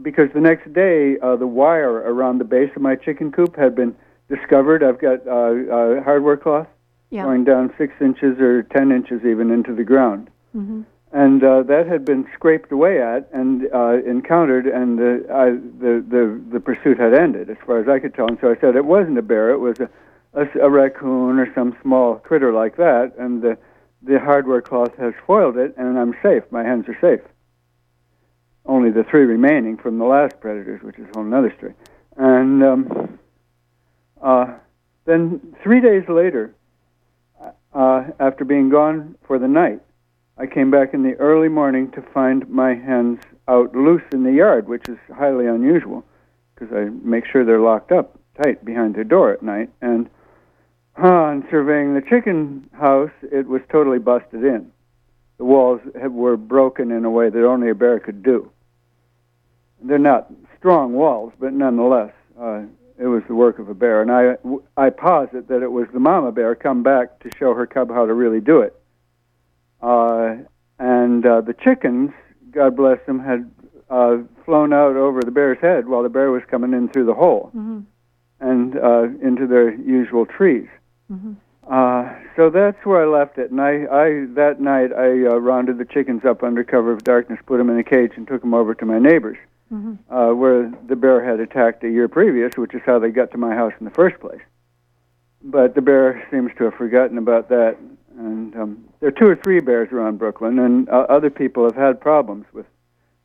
[0.00, 3.74] because the next day uh, the wire around the base of my chicken coop had
[3.74, 3.96] been
[4.28, 4.84] discovered.
[4.84, 6.68] I've got uh, uh, hardware cloth
[7.10, 7.24] Yeah.
[7.24, 10.30] going down six inches or ten inches even into the ground.
[10.52, 10.82] hmm
[11.12, 15.46] And uh, that had been scraped away at and uh, encountered, and uh, I,
[15.84, 16.22] the, the
[16.54, 18.28] the pursuit had ended, as far as I could tell.
[18.28, 19.88] And so I said it wasn't a bear; it was a,
[20.34, 23.06] a, a raccoon or some small critter like that.
[23.18, 23.58] And the
[24.02, 26.42] the hardware cloth has foiled it, and I'm safe.
[26.50, 27.26] My hens are safe.
[28.64, 31.74] Only the three remaining from the last predators, which is a whole other story.
[32.16, 33.18] And um,
[34.22, 34.54] uh,
[35.04, 36.54] then three days later,
[37.72, 39.80] uh, after being gone for the night,
[40.36, 44.32] I came back in the early morning to find my hens out loose in the
[44.32, 46.04] yard, which is highly unusual
[46.54, 49.70] because I make sure they're locked up tight behind their door at night.
[49.80, 50.08] And
[51.04, 54.70] on surveying the chicken house, it was totally busted in.
[55.38, 58.50] The walls had, were broken in a way that only a bear could do.
[59.82, 62.62] They're not strong walls, but nonetheless, uh,
[62.98, 64.02] it was the work of a bear.
[64.02, 64.36] And I,
[64.76, 68.04] I posit that it was the mama bear come back to show her cub how
[68.04, 68.78] to really do it.
[69.80, 70.36] Uh,
[70.78, 72.10] and uh, the chickens,
[72.50, 73.50] God bless them, had
[73.88, 77.14] uh, flown out over the bear's head while the bear was coming in through the
[77.14, 77.80] hole hmm
[78.40, 80.66] and uh, into their usual trees.
[81.10, 81.32] Hmm
[81.68, 83.50] Uh, so that's where I left it.
[83.50, 87.38] And I, I that night, I uh, rounded the chickens up under cover of darkness,
[87.46, 89.38] put them in a cage, and took them over to my neighbors,
[89.68, 93.30] hmm uh, where the bear had attacked a year previous, which is how they got
[93.32, 94.40] to my house in the first place.
[95.42, 97.76] But the bear seems to have forgotten about that.
[98.18, 101.76] And um, there are two or three bears around Brooklin, and uh, other people have
[101.76, 102.66] had problems with,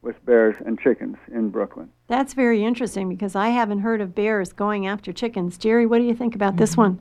[0.01, 1.89] with bears and chickens in Brooklin.
[2.07, 5.57] That's very interesting because I haven't heard of bears going after chickens.
[5.57, 6.99] Geri, what do you think about this one?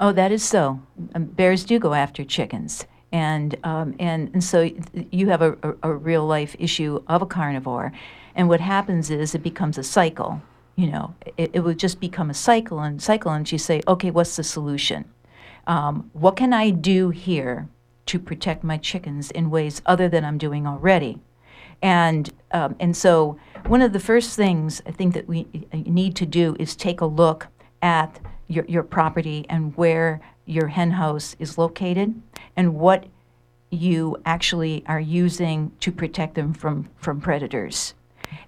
[0.00, 0.80] Oh, that is so.
[1.14, 4.70] Um, bears do go after chickens, and um, and and so
[5.10, 7.92] you have a, a, a real life issue of a carnivore,
[8.34, 10.42] and what happens is it becomes a cycle.
[10.76, 14.10] You know, it, it would just become a cycle and cycle, and you say, okay,
[14.10, 15.04] what's the solution?
[15.68, 17.68] Um, what can I do here
[18.06, 21.20] to protect my chickens in ways other than I'm doing already?
[21.80, 26.16] And um, and so one of the first things I think that we uh, need
[26.16, 27.46] to do is take a look
[27.80, 28.18] at
[28.48, 32.20] your your property and where your hen house is located
[32.56, 33.06] and what
[33.70, 37.94] you actually are using to protect them from from predators.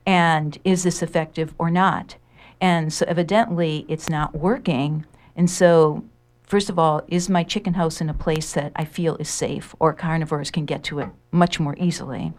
[0.04, 2.16] And is this effective or not?
[2.60, 5.04] And so evidently it's not working.
[5.34, 6.04] And so
[6.46, 9.74] first of all, is my chicken house in a place that I feel is safe
[9.78, 12.32] or carnivores can get to it much more easily?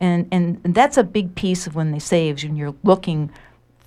[0.00, 3.30] And, and that's a big piece of when they say when you're looking,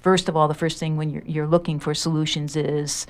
[0.04, 3.08] first of all, the first thing when you're, you're looking for solutions is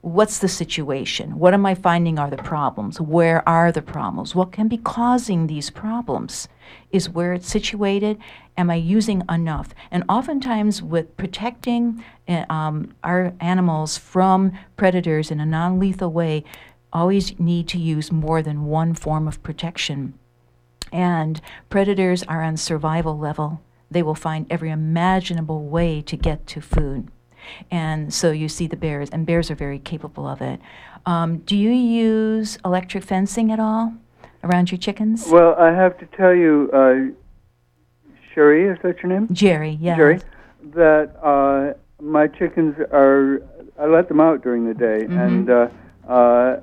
[0.00, 1.38] what's the situation?
[1.38, 3.00] What am I finding are the problems?
[3.00, 4.34] Where are the problems?
[4.34, 6.48] What can be causing these problems?
[6.90, 8.18] Is where it's situated?
[8.56, 9.74] Am I using enough?
[9.90, 16.44] And oftentimes, with protecting uh, um, our animals from predators in a non lethal way,
[16.92, 20.14] always need to use more than one form of protection.
[20.92, 23.60] And predators are on survival level.
[23.90, 27.08] They will find every imaginable way to get to food.
[27.70, 30.60] And so you see the bears, and bears are very capable of it.
[31.06, 33.94] Um, do you use electric fencing at all
[34.44, 35.26] around your chickens?
[35.26, 39.28] Well, I have to tell you, uh, Sherry, is that your name?
[39.32, 39.96] Geri, yeah.
[39.96, 40.20] Geri,
[40.74, 43.42] that uh, my chickens are.
[43.78, 45.68] I let them out during the day, and uh,
[46.06, 46.60] uh,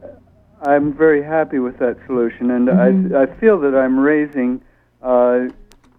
[0.62, 2.52] I'm very happy with that solution.
[2.52, 4.62] And I, I feel that I'm raising
[5.02, 5.48] uh,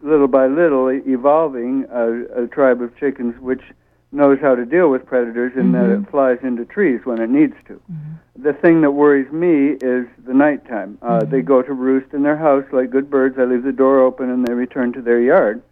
[0.02, 3.62] little by little evolving a, a tribe of chickens which
[4.10, 5.90] knows how to deal with predators and mm-hmm.
[5.90, 7.74] that it flies into trees when it needs to.
[7.74, 8.42] Mm-hmm.
[8.42, 10.98] The thing that worries me is the nighttime.
[11.02, 11.30] Uh, mm-hmm.
[11.30, 13.36] They go to roost in their house like good birds.
[13.38, 15.62] I leave the door open and they return to their yard.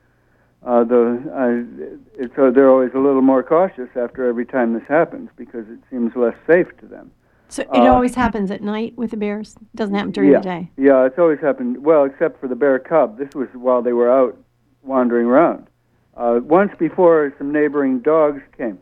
[0.64, 4.86] Uh, the, I, it's, uh, they're always a little more cautious after every time this
[4.88, 7.12] happens because it seems less safe to them.
[7.48, 9.54] So it uh, always happens at night with the bears.
[9.60, 10.70] It doesn't happen during yeah, the day.
[10.76, 11.84] Yeah, it's always happened.
[11.84, 13.18] Well, except for the bear cub.
[13.18, 14.36] This was while they were out
[14.82, 15.68] wandering around.
[16.16, 18.78] Uh, once before, some neighboring dogs came.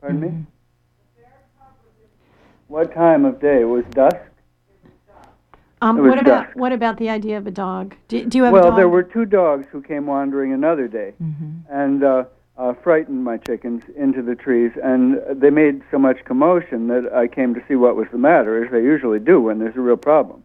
[0.00, 0.38] Pardon mm-hmm.
[0.40, 0.46] me.
[2.68, 3.60] What time of day?
[3.60, 4.16] It was dusk.
[5.82, 6.56] Um, what about dusk.
[6.56, 7.96] what about the idea of a dog?
[8.08, 8.78] Do, do you have well, a dog?
[8.78, 11.50] there were two dogs who came wandering another day, mm-hmm.
[11.68, 12.24] and uh,
[12.58, 17.26] uh, frightened my chickens into the trees, and they made so much commotion that I
[17.26, 19.96] came to see what was the matter, as they usually do when there's a real
[19.96, 20.42] problem.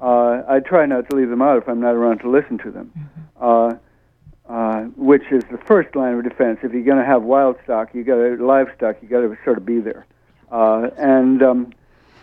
[0.00, 2.70] Uh, I try not to leave them out if I'm not around to listen to
[2.70, 3.44] them, mm-hmm.
[3.44, 6.60] uh, uh, which is the first line of defense.
[6.62, 9.58] If you're going to have wild stock, you got to livestock, you got to sort
[9.58, 10.06] of be there.
[10.50, 11.72] Uh, and um,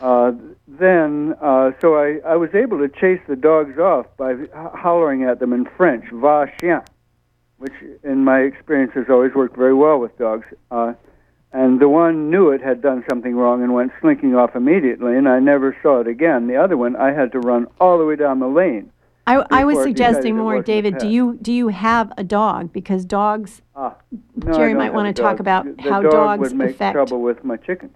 [0.02, 0.32] uh,
[0.68, 4.36] then, uh, so I, I was able to chase the dogs off by
[4.74, 6.82] hollering at them in French, va chien
[7.66, 10.46] which in my experience has always worked very well with dogs.
[10.70, 10.94] Uh,
[11.52, 15.28] and the one knew it had done something wrong and went slinking off immediately, and
[15.28, 16.46] I never saw it again.
[16.46, 18.92] The other one, I had to run all the way down the lane.
[19.26, 21.00] I, I was suggesting more, David.
[21.00, 22.72] Do you do you have a dog?
[22.72, 23.96] Because dogs, ah,
[24.36, 26.94] no, Geri might want to talk about the how dog dogs would make affect.
[26.94, 27.96] trouble with my chickens.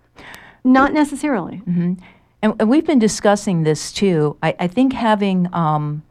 [0.64, 1.58] Not necessarily.
[1.68, 1.94] Mm-hmm.
[2.42, 4.38] And, and, we've been discussing this too.
[4.42, 6.02] I, I think having um,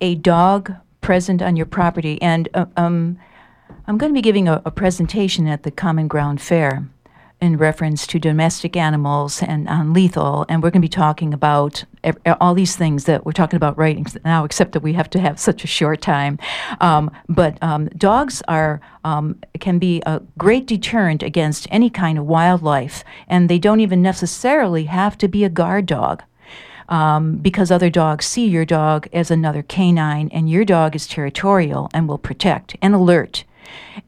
[0.00, 0.72] a dog
[1.04, 2.20] present on your property.
[2.22, 3.18] And uh, um,
[3.86, 6.88] I'm going to be giving a, a, presentation at the Common Ground Fair
[7.42, 10.46] in reference to domestic animals and non lethal.
[10.48, 11.84] And we're going to be talking about
[12.40, 15.38] all these things that we're talking about right now, except that we have to have
[15.38, 16.38] such a short time.
[16.80, 22.24] Um, but um, dogs are um, can be a great deterrent against any kind of
[22.24, 26.22] wildlife, and they don't even necessarily have to be a guard dog
[26.88, 31.88] um, because other dogs see your dog as another canine, and your dog is territorial
[31.94, 33.44] and will protect and alert.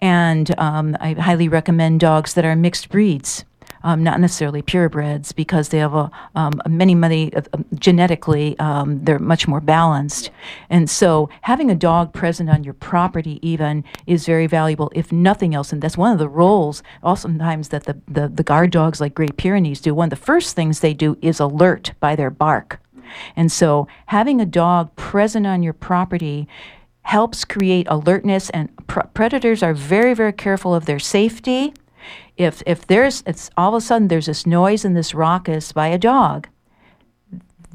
[0.01, 3.45] And um, I highly recommend dogs that are mixed breeds.
[3.83, 7.43] Um, not necessarily purebreds because they have a, um, many, many uh,
[7.74, 10.31] genetically um, they're much more balanced,
[10.70, 14.91] and so having a dog present on your property even is very valuable.
[14.95, 18.70] If nothing else, and that's one of the roles oftentimes that the, the, the guard
[18.70, 19.95] dogs like Great Pyrenees do.
[19.95, 22.81] One of the first things they do is alert by their bark,
[23.37, 26.49] and so having a dog present on your property
[27.03, 31.72] helps create alertness and pr- predators are very very careful of their safety
[32.37, 35.89] if if there's it's all of a sudden there's this noise and this raucous by
[35.89, 36.49] a dog,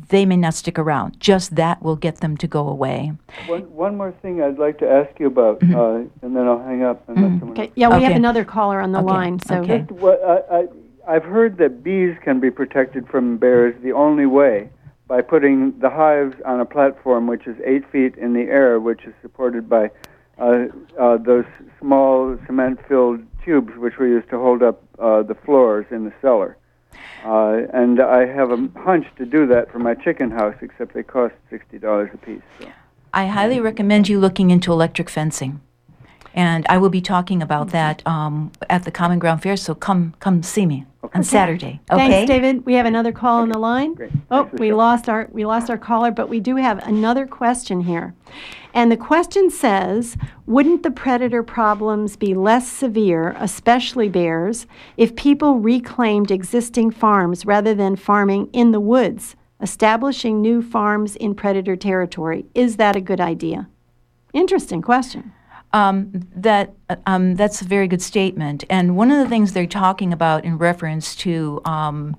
[0.09, 1.19] they may not stick around.
[1.19, 3.13] Just that will get them to go away.
[3.47, 5.75] One, one more thing I'd like to ask you about, mm-hmm.
[5.75, 7.07] uh, and then I'll hang up.
[7.07, 7.51] Mm-hmm.
[7.51, 7.71] Okay.
[7.75, 8.05] Yeah, we okay.
[8.05, 9.07] have another caller on the okay.
[9.07, 9.39] line.
[9.39, 9.85] So okay.
[9.89, 14.69] Well, I, I, I've heard that bees can be protected from bears the only way
[15.07, 19.03] by putting the hives on a platform which is eight feet in the air, which
[19.05, 19.89] is supported by
[20.37, 20.65] uh,
[20.99, 21.45] uh, those
[21.79, 26.57] small cement-filled tubes which were used to hold up uh, the floors in the cellar.
[27.23, 31.03] Uh, and I have a hunch to do that for my chicken house, except they
[31.03, 32.41] cost sixty dollars a piece.
[32.59, 32.67] So.
[33.13, 35.61] I highly recommend you looking into electric fencing,
[36.33, 39.57] and I will be talking about that um, at the Common Ground Fair.
[39.57, 41.17] So come, come see me okay.
[41.19, 41.81] on Saturday.
[41.91, 42.07] Okay.
[42.09, 42.65] Thanks, David.
[42.65, 43.43] We have another call okay.
[43.43, 43.93] on the line.
[43.93, 44.11] Great.
[44.29, 48.15] Oh, we lost our we lost our caller, but we do have another question here.
[48.73, 54.65] And the question says Wouldn't the predator problems be less severe, especially bears,
[54.97, 61.35] if people reclaimed existing farms rather than farming in the woods, establishing new farms in
[61.35, 62.45] predator territory?
[62.55, 63.67] Is that a good idea?
[64.33, 65.33] Interesting question.
[65.73, 66.73] Um, that
[67.05, 68.65] um, that's a very good statement.
[68.69, 72.17] And one of the things they're talking about in reference to um,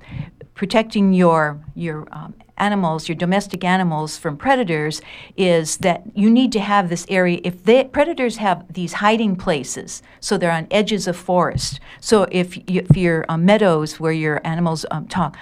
[0.55, 5.03] protecting your your um, animals, your domestic animals from predators,
[5.37, 7.41] is that you need to have this area.
[7.45, 11.81] If the predators have these hiding places, so they're on edges of forest.
[12.01, 15.37] So if, you, if your uh, meadows where your animals um, talk.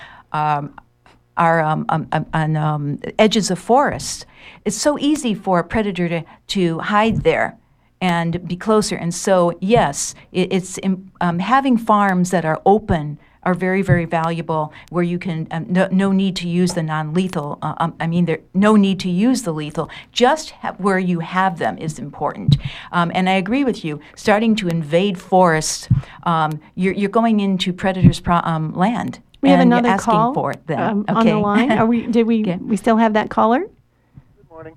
[1.36, 4.26] Are um, um, on um, edges of forest.
[4.66, 7.56] It's so easy for a predator to, to hide there
[8.01, 8.96] and be closer.
[8.96, 10.78] And so, yes, it, it's
[11.20, 15.88] um, having farms that are open are very, very valuable where you can, um, no,
[15.90, 17.59] no, need to use the non lethal.
[17.62, 19.88] Uh, um, I mean, there no need to use the lethal.
[20.12, 22.57] Just ha- where you have them is important.
[22.92, 24.01] Um, and I agree with you.
[24.14, 25.88] Starting to invade forests,
[26.24, 29.20] um, you're, you're going into predators' pro- um, land.
[29.40, 30.78] We have another call for it then.
[30.78, 30.90] okay.
[30.90, 31.72] Um, on the line.
[31.72, 32.07] Are we?
[32.11, 32.42] Did we?
[32.42, 32.57] Okay.
[32.57, 33.61] We still have that caller?
[33.61, 34.76] Good morning.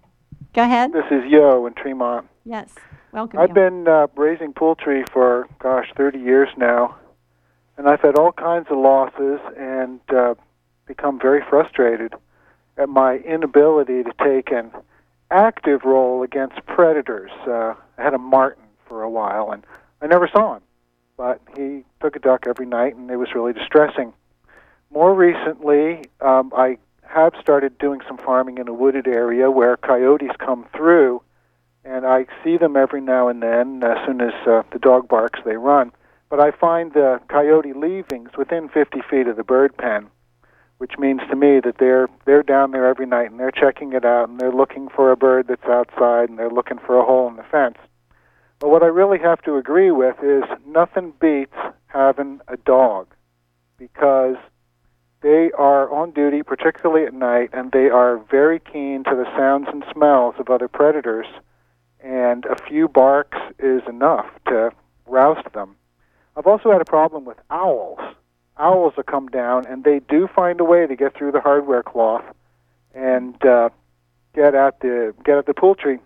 [0.53, 0.93] Go ahead.
[0.93, 2.27] This is Yo in Tremont.
[2.45, 2.73] Yes.
[3.13, 3.39] Welcome.
[3.39, 3.53] I've Yo.
[3.53, 6.95] been uh, raising poultry for, gosh, 30 years now,
[7.77, 10.33] and I've had all kinds of losses and uh,
[10.87, 12.15] become very frustrated
[12.75, 14.71] at my inability to take an
[15.29, 17.29] active role against predators.
[17.45, 19.63] Uh, I had a marten for a while, and
[20.01, 20.63] I never saw him,
[21.15, 24.13] but he took a duck every night, and it was really distressing.
[24.91, 30.35] More recently, um, I have started doing some farming in a wooded area where coyotes
[30.39, 31.21] come through,
[31.85, 33.83] and I see them every now and then.
[33.83, 35.91] As soon as uh, the dog barks, they run.
[36.29, 40.07] But I find the coyote leavings within 50 feet of the bird pen,
[40.77, 44.05] which means to me that they're they're down there every night and they're checking it
[44.05, 47.27] out and they're looking for a bird that's outside and they're looking for a hole
[47.27, 47.77] in the fence.
[48.59, 51.57] But what I really have to agree with is nothing beats
[51.87, 53.13] having a dog
[53.77, 54.37] because
[55.21, 59.67] they are on duty, particularly at night, and they are very keen to the sounds
[59.71, 61.27] and smells of other predators.
[62.03, 64.71] And a few barks is enough to
[65.07, 65.75] roust them.
[66.35, 67.99] I've also had a problem with owls.
[68.57, 71.81] Owls will come down, and they do find a way to get through the hardware
[71.81, 72.23] cloth
[72.93, 73.69] and uh,
[74.35, 75.99] get at the get at the poultry.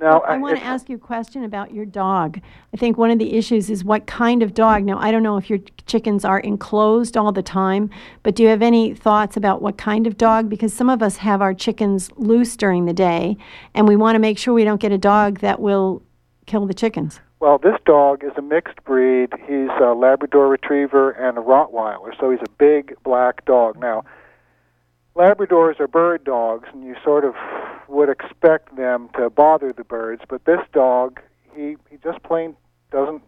[0.00, 2.40] Now, I want to ask you a question about your dog.
[2.72, 4.82] I think one of the issues is what kind of dog.
[4.82, 7.90] Now, I don't know if your chickens are enclosed all the time,
[8.22, 10.48] but do you have any thoughts about what kind of dog?
[10.48, 13.36] Because some of us have our chickens loose during the day,
[13.74, 16.02] and we want to make sure we don't get a dog that will
[16.46, 17.20] kill the chickens.
[17.40, 19.34] Well, this dog is a mixed breed.
[19.46, 23.78] He's a Labrador Retriever and a Rottweiler, so he's a big black dog.
[23.78, 24.04] Now,
[25.16, 27.34] Labradors are bird dogs, and you sort of
[27.88, 31.20] would expect them to bother the birds, but this dog,
[31.54, 32.56] he he just plain
[32.92, 33.22] doesn't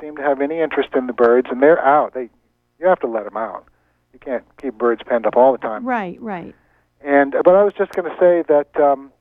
[0.00, 2.14] seem to have any interest in the birds, and they're out.
[2.14, 2.30] They
[2.78, 3.66] you have to let them out.
[4.12, 5.84] You can't keep birds penned up all the time.
[5.84, 6.54] Right, right.
[7.02, 9.12] And but I was just going to say that um,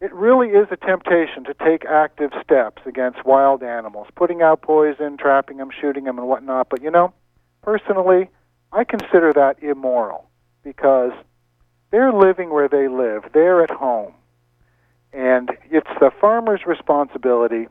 [0.00, 5.16] it really is a temptation to take active steps against wild animals, putting out poison,
[5.16, 6.68] trapping them, shooting them, and whatnot.
[6.68, 7.12] But you know,
[7.62, 8.28] personally,
[8.72, 10.28] I consider that immoral
[10.62, 11.12] because
[11.90, 13.24] they're living where they live.
[13.32, 14.14] They're at home,
[15.12, 17.68] and it's the farmer's responsibility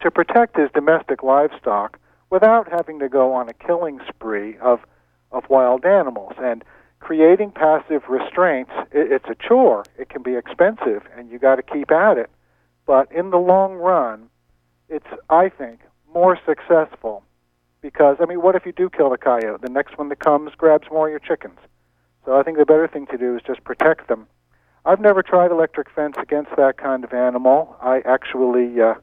[0.00, 1.98] to protect his domestic livestock
[2.30, 4.80] without having to go on a killing spree of
[5.30, 6.32] of wild animals.
[6.38, 6.64] And
[7.00, 9.84] creating passive restraints it, it's a chore.
[9.98, 12.30] It can be expensive and you got to keep at it.
[12.86, 14.28] But in the long run
[14.88, 15.80] it's i think
[16.14, 17.22] more successful
[17.82, 19.60] because i mean what if you do kill the coyote?
[19.60, 21.58] The next one that comes grabs more of your chickens
[22.28, 24.26] so i think the better thing to do is just protect them
[24.84, 28.94] i've never tried electric fence against that kind of animal i actually uh,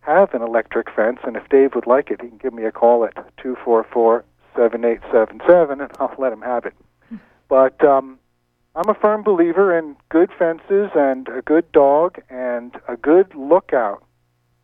[0.00, 2.72] have an electric fence and if dave would like it he can give me a
[2.72, 4.24] call at two four four
[4.54, 6.74] seven eight seven seven and i'll let him have it
[7.48, 8.18] but um,
[8.78, 14.04] I'm a firm believer in good fences and a good dog and a good lookout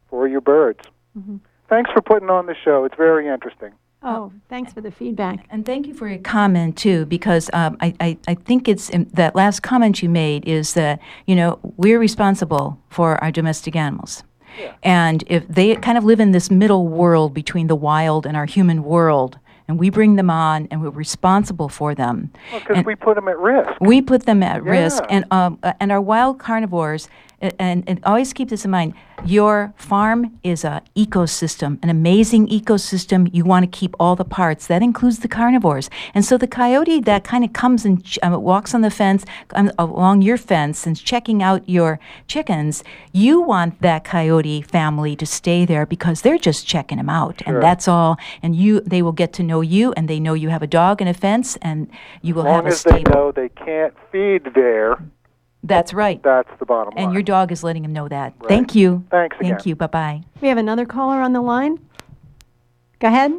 [0.09, 0.79] for your birds.
[1.19, 1.39] Mm-hmm.
[1.69, 2.85] Thanks for putting on the show.
[2.85, 3.73] It's very interesting.
[4.07, 5.47] Oh, thanks for the feedback.
[5.49, 9.09] And thank you for your comment too, because um, I, I, I think it's in,
[9.15, 14.23] that last comment you made is that you know we're responsible for our domestic animals,
[14.83, 18.45] and if they kind of live in this middle world between the wild and our
[18.47, 19.39] human world,
[19.69, 23.15] and we bring them on and we're responsible for them, Well, Because And- we put
[23.17, 23.71] them at risk.
[23.81, 27.09] we put them at risk, and um, uh, and our wild carnivores.
[27.59, 28.95] And, and always keep this in mind.
[29.25, 33.29] Your farm is an ecosystem, an amazing ecosystem.
[33.33, 34.67] You want to keep all the parts.
[34.67, 35.89] That includes the carnivores.
[36.15, 39.25] And so the coyote that kind of comes and ch- um, walks on the fence
[39.55, 42.83] um, along your fence and checking out your chickens.
[43.13, 47.55] You want that coyote family to stay there because they're just checking them out, Sure.
[47.55, 48.17] and that's all.
[48.43, 51.01] And you, they will get to know you, and they know you have a dog
[51.01, 51.89] and a fence, and
[52.23, 52.97] you will As long have a as stable.
[52.99, 54.99] they know they can't feed there,
[55.65, 56.23] That's right.
[56.23, 57.05] that's the bottom line.
[57.05, 58.35] And your dog is letting him know that.
[58.39, 58.49] Right.
[58.49, 59.05] Thank you.
[59.11, 59.63] Thanks Thank again.
[59.65, 59.77] you.
[59.77, 60.23] Bye bye.
[60.41, 61.79] We have another caller on the line.
[62.99, 63.33] Go ahead.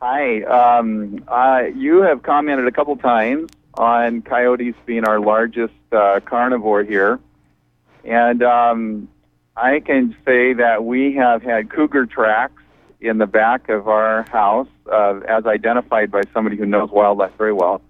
[0.00, 0.42] Hi.
[0.42, 6.84] Um, uh, you have commented a couple times on coyotes being our largest uh, carnivore
[6.84, 7.20] here.
[8.04, 9.08] And um,
[9.56, 12.62] I can say that we have had cougar tracks
[13.00, 17.52] in the back of our house, uh, as identified by somebody who knows wildlife very
[17.52, 17.82] well,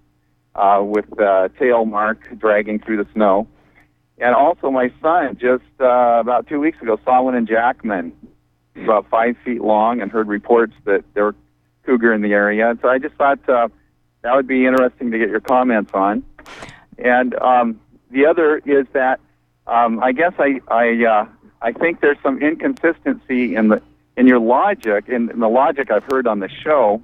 [0.55, 3.47] uh, with the tail mark dragging through the snow.
[4.23, 8.13] And also, my son just uh, about two weeks ago saw one in Jackman,
[8.73, 11.35] about five feet long, and heard reports that there were
[11.85, 12.69] cougar in the area.
[12.69, 13.67] And so I just thought uh,
[14.21, 16.23] that would be interesting to get your comments on.
[16.97, 19.19] And um, the other is that
[19.67, 21.27] um, I guess I I uh,
[21.61, 23.81] I think there's some inconsistency in the
[24.15, 27.01] in your logic in, in the logic I've heard on the show.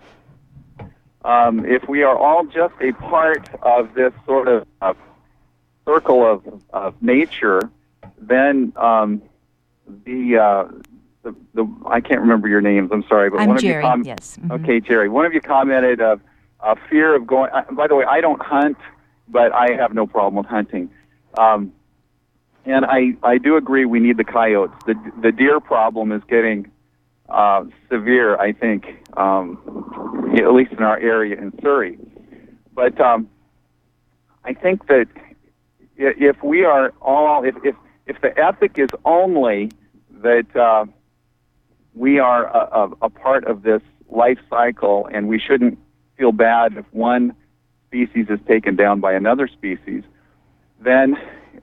[1.25, 4.93] Um, if we are all just a part of this sort of uh,
[5.89, 7.69] circle of, of nature,
[8.21, 9.21] then um,
[10.05, 10.71] the, uh,
[11.23, 12.89] the the I can't remember your names.
[12.93, 13.83] I'm sorry, but I'm one Geri.
[13.83, 14.37] of you com- yes.
[14.41, 14.51] Mhm.
[14.61, 15.09] Okay, Geri.
[15.09, 16.21] One of you commented of
[16.61, 17.51] a fear of going.
[17.51, 18.77] Uh, by the way, I don't hunt,
[19.27, 20.89] but I have no problem with hunting.
[21.37, 21.73] Um,
[22.65, 24.75] and I, I do agree we need the coyotes.
[24.85, 26.71] The the deer problem is getting
[27.27, 28.37] uh, severe.
[28.37, 28.85] I think,
[29.17, 31.97] um, at least in our area in Surry.
[32.73, 33.27] But um,
[34.45, 35.07] I think that
[35.99, 37.75] if we are all, if if,
[38.07, 39.71] if the ethic is only
[40.21, 40.85] that uh,
[41.93, 45.77] we are a, a, a part of this life cycle, and we shouldn't
[46.17, 47.35] feel bad if one
[47.87, 50.03] species is taken down by another species,
[50.79, 51.15] then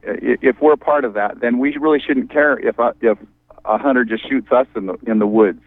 [0.03, 3.19] if we're part of that, then we really shouldn't care if a, if
[3.65, 5.61] a hunter just shoots us in the in the woods.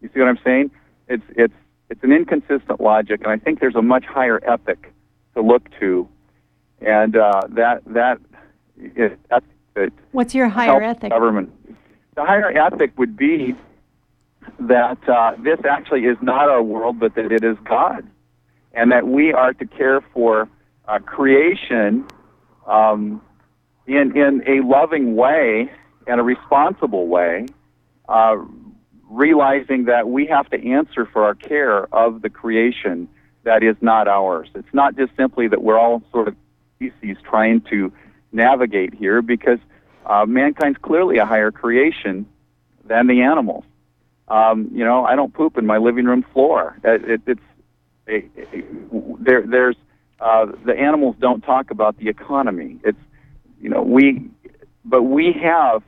[0.00, 0.70] You see what I'm saying?
[1.08, 1.54] It's it's
[1.88, 4.92] it's an inconsistent logic, and I think there's a much higher ethic
[5.34, 6.08] to look to,
[6.80, 8.18] and uh, that that
[8.78, 11.10] is that's that What's your higher ethic?
[11.10, 11.52] Government.
[12.14, 13.54] The higher ethic would be
[14.58, 18.06] that uh, this actually is not our world, but that it is God,
[18.72, 20.48] and that we are to care for
[20.88, 22.06] uh, creation
[22.66, 23.20] um,
[23.86, 25.70] in in a loving way
[26.06, 27.46] and a responsible way,
[28.08, 28.36] uh,
[29.10, 33.08] realizing that we have to answer for our care of the creation
[33.42, 34.48] that is not ours.
[34.54, 36.36] It's not just simply that we're all sort of
[36.76, 37.92] species trying to
[38.32, 39.58] navigate here, because
[40.06, 42.26] uh, mankind's clearly a higher creation
[42.84, 43.64] than the animals.
[44.28, 46.78] Um, you know, I don't poop in my living room floor.
[46.84, 47.40] It, it, it's
[48.08, 48.64] a, a,
[49.20, 49.42] there.
[49.46, 49.76] There's
[50.20, 52.78] uh, the animals don't talk about the economy.
[52.84, 52.98] It's
[53.60, 54.28] you know we,
[54.84, 55.82] but we have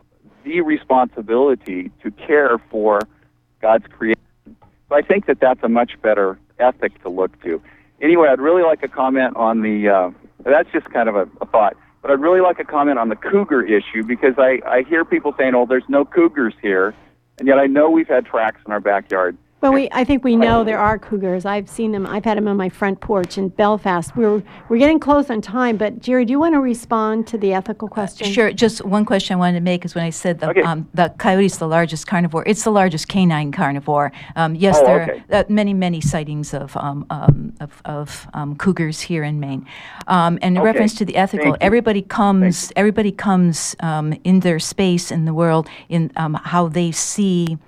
[0.45, 3.01] the responsibility to care for
[3.61, 4.21] God's creation.
[4.89, 7.61] So I think that that's a much better ethic to look to.
[8.01, 9.89] Anyway, I'd really like a comment on the.
[9.89, 10.11] Uh,
[10.45, 11.77] that's just kind of a, a thought.
[12.03, 15.35] But I'd really like a comment on the cougar issue because I, I hear people
[15.37, 16.95] saying, oh, there's no cougars here.
[17.39, 19.37] And yet I know we've had tracks in our backyard.
[19.61, 21.45] Well, we I think we know there are cougars.
[21.45, 22.07] I've seen them.
[22.07, 24.15] I've had them on my front porch in Belfast.
[24.15, 27.53] We're we're getting close on time, but Geri, do you want to respond to the
[27.55, 28.31] ethical question?
[28.31, 28.53] Sure.
[28.53, 30.63] Just one question I wanted to make is when I said the Okay.
[30.63, 32.45] um, the coyote's the largest carnivore.
[32.47, 34.13] It's the largest canine carnivore.
[34.37, 35.23] Um, yes, Oh, there okay.
[35.33, 39.67] are uh, many many sightings of um, um, of, of um, cougars here in Maine.
[40.07, 40.67] Um, and in Okay.
[40.67, 41.67] reference to the ethical, Thank you.
[41.67, 46.93] everybody comes everybody comes um, in their space in the world in um, how they
[46.93, 47.59] see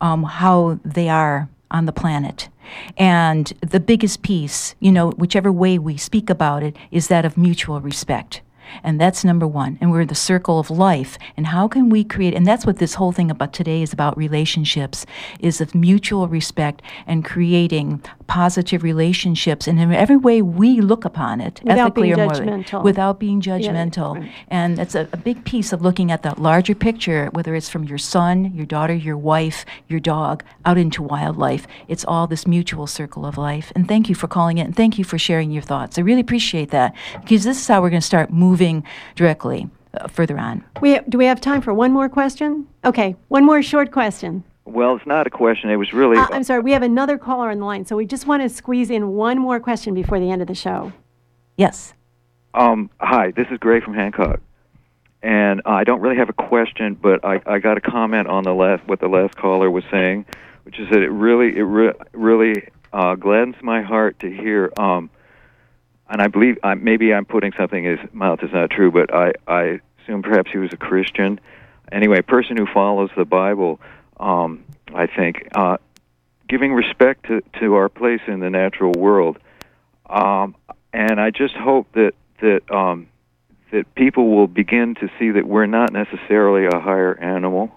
[0.00, 2.48] um, how they are on the planet.
[2.96, 7.36] And the biggest piece, you know, whichever way we speak about it, is that of
[7.36, 8.42] mutual respect.
[8.82, 9.78] And that's number one.
[9.80, 11.18] And we're the circle of life.
[11.36, 14.16] And how can we create, and that's what this whole thing about today is about
[14.16, 15.06] relationships,
[15.40, 19.66] is of mutual respect and creating positive relationships.
[19.66, 22.82] And in every way we look upon it, Without ethically being or morally, judgmental.
[22.84, 24.30] without being judgmental.
[24.48, 27.84] And that's a, a big piece of looking at the larger picture, whether it's from
[27.84, 31.66] your son, your daughter, your wife, your dog, out into wildlife.
[31.88, 33.72] It's all this mutual circle of life.
[33.74, 35.98] And thank you for calling it, and thank you for sharing your thoughts.
[35.98, 38.57] I really appreciate that because this is how we're going to start moving
[39.14, 40.64] directly uh, further on.
[40.80, 42.66] We do we have time for one more question?
[42.84, 44.44] Okay, one more short question.
[44.64, 45.70] Well, it's not a question.
[45.70, 46.18] It was really.
[46.18, 48.48] Uh, I'm sorry, we have another caller on the line, so we just want to
[48.48, 50.92] squeeze in one more question before the end of the show.
[51.56, 51.94] Yes.
[52.54, 54.40] Um, hi, this is Gray from Hancock,
[55.22, 58.54] and I don't really have a question, but I, I got a comment on the
[58.54, 60.26] last what the last caller was saying,
[60.64, 64.72] which is that it really it re- really uh, gladdens my heart to hear.
[64.78, 65.10] Um,
[66.08, 69.14] and I believe I, maybe I'm putting something in his mouth that's not true, but
[69.14, 71.40] I I assume perhaps he was a Christian.
[71.90, 73.80] Anyway, a person who follows the Bible,
[74.20, 75.78] um, I think, uh,
[76.48, 79.38] giving respect to, to our place in the natural world.
[80.08, 80.54] Um,
[80.92, 83.08] and I just hope that that um,
[83.70, 87.70] that people will begin to see that we're not necessarily a higher animal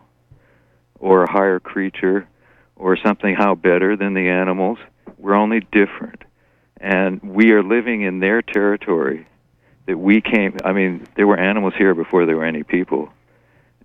[0.99, 2.27] or a higher creature
[2.75, 4.77] or something how better than the animals.
[5.17, 6.23] We're only different,
[6.81, 9.27] and we are living in their territory.
[9.87, 10.57] That we came.
[10.63, 13.09] I mean, there were animals here before there were any people,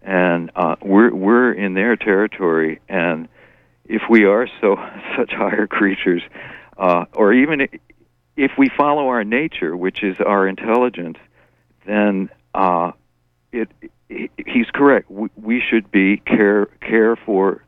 [0.02, 2.80] and uh, we're we're in their territory.
[2.88, 3.28] And
[3.86, 4.76] if we are so
[5.16, 6.22] such higher creatures,
[6.76, 7.68] uh, or even
[8.36, 11.16] if we follow our nature, which is our intelligence,
[11.86, 12.92] then uh,
[13.50, 13.70] it,
[14.08, 15.10] he- he's correct.
[15.10, 17.64] We, we should be care care for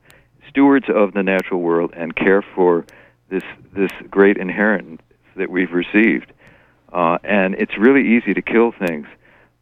[0.51, 2.85] stewards of the natural world and care for
[3.31, 5.01] this this great inheritance
[5.39, 6.32] that we've received.
[6.93, 9.07] Uh, and it's really easy to kill things,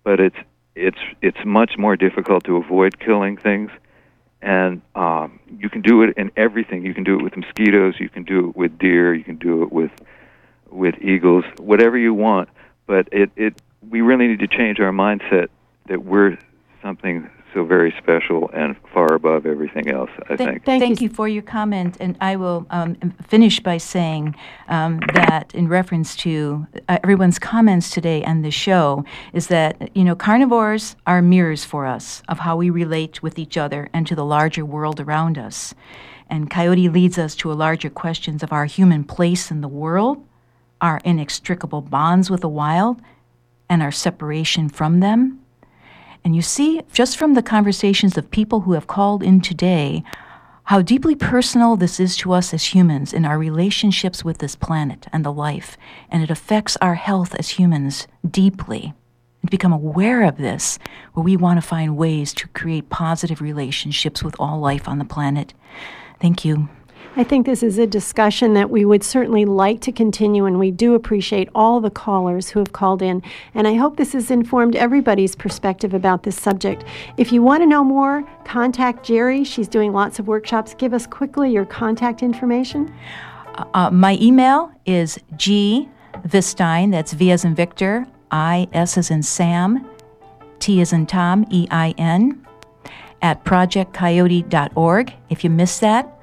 [0.04, 0.36] but it's
[0.74, 3.70] it's it's much more difficult to avoid killing things.
[4.42, 6.84] And um, you can do it in everything.
[6.84, 7.94] You can do it with mosquitoes.
[7.98, 9.14] You can do it with deer.
[9.14, 9.90] You can do it with
[10.70, 11.44] with eagles.
[11.58, 12.48] Whatever you want.
[12.86, 15.48] But it it we really need to change our mindset
[15.88, 16.38] that we're
[16.82, 20.10] something so very special and far above everything else.
[20.24, 20.64] I Th- think.
[20.66, 21.08] Thank Thank, you.
[21.08, 21.14] you.
[21.14, 22.96] for your comment, and I will um,
[23.26, 24.36] finish by saying
[24.68, 30.04] um, that in reference to uh, everyone's comments today and the show, is that you
[30.04, 34.14] know carnivores are mirrors for us of how we relate with each other and to
[34.14, 35.74] the larger world around us.
[36.28, 40.22] And Coyote leads us to a larger questions of our human place in the world,
[40.82, 43.00] our inextricable bonds with the wild,
[43.70, 45.40] and our separation from them.
[46.26, 50.02] And you see, just from the conversations of people who have called in today,
[50.64, 55.06] how deeply personal this is to us as humans in our relationships with this planet
[55.12, 55.76] and the life.
[56.10, 58.92] And it affects our health as humans deeply.
[59.40, 60.80] And to become aware of this,
[61.12, 65.04] where we want to find ways to create positive relationships with all life on the
[65.04, 65.54] planet.
[66.20, 66.68] Thank you.
[67.18, 70.70] I think this is a discussion that we would certainly like to continue, and we
[70.70, 73.22] do appreciate all the callers who have called in.
[73.54, 76.84] And I hope this has informed everybody's perspective about this subject.
[77.16, 79.44] If you want to know more, contact Geri.
[79.44, 80.74] She's doing lots of workshops.
[80.74, 82.92] Give us quickly your contact information.
[83.72, 85.88] Uh, my email is G
[86.26, 89.88] Vistein, that's V as in Victor, I S as in Sam,
[90.58, 92.46] T as in Tom, E I N,
[93.22, 95.14] at projectcoyote.org.
[95.30, 96.15] If you missed that,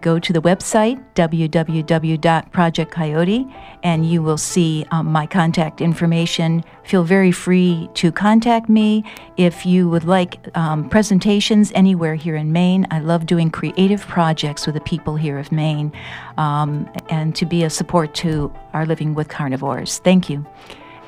[0.00, 6.64] go to the website www.projectcoyote and you will see um, my contact information.
[6.84, 9.02] Feel very free to contact me
[9.36, 12.86] if you would like um, presentations anywhere here in Maine.
[12.90, 15.92] I love doing creative projects with the people here of Maine
[16.36, 19.98] um, and to be a support to our Living with Carnivores.
[19.98, 20.46] Thank you.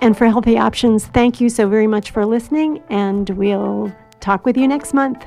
[0.00, 4.56] And for Healthy Options, thank you so very much for listening, and we'll talk with
[4.56, 5.26] you next month.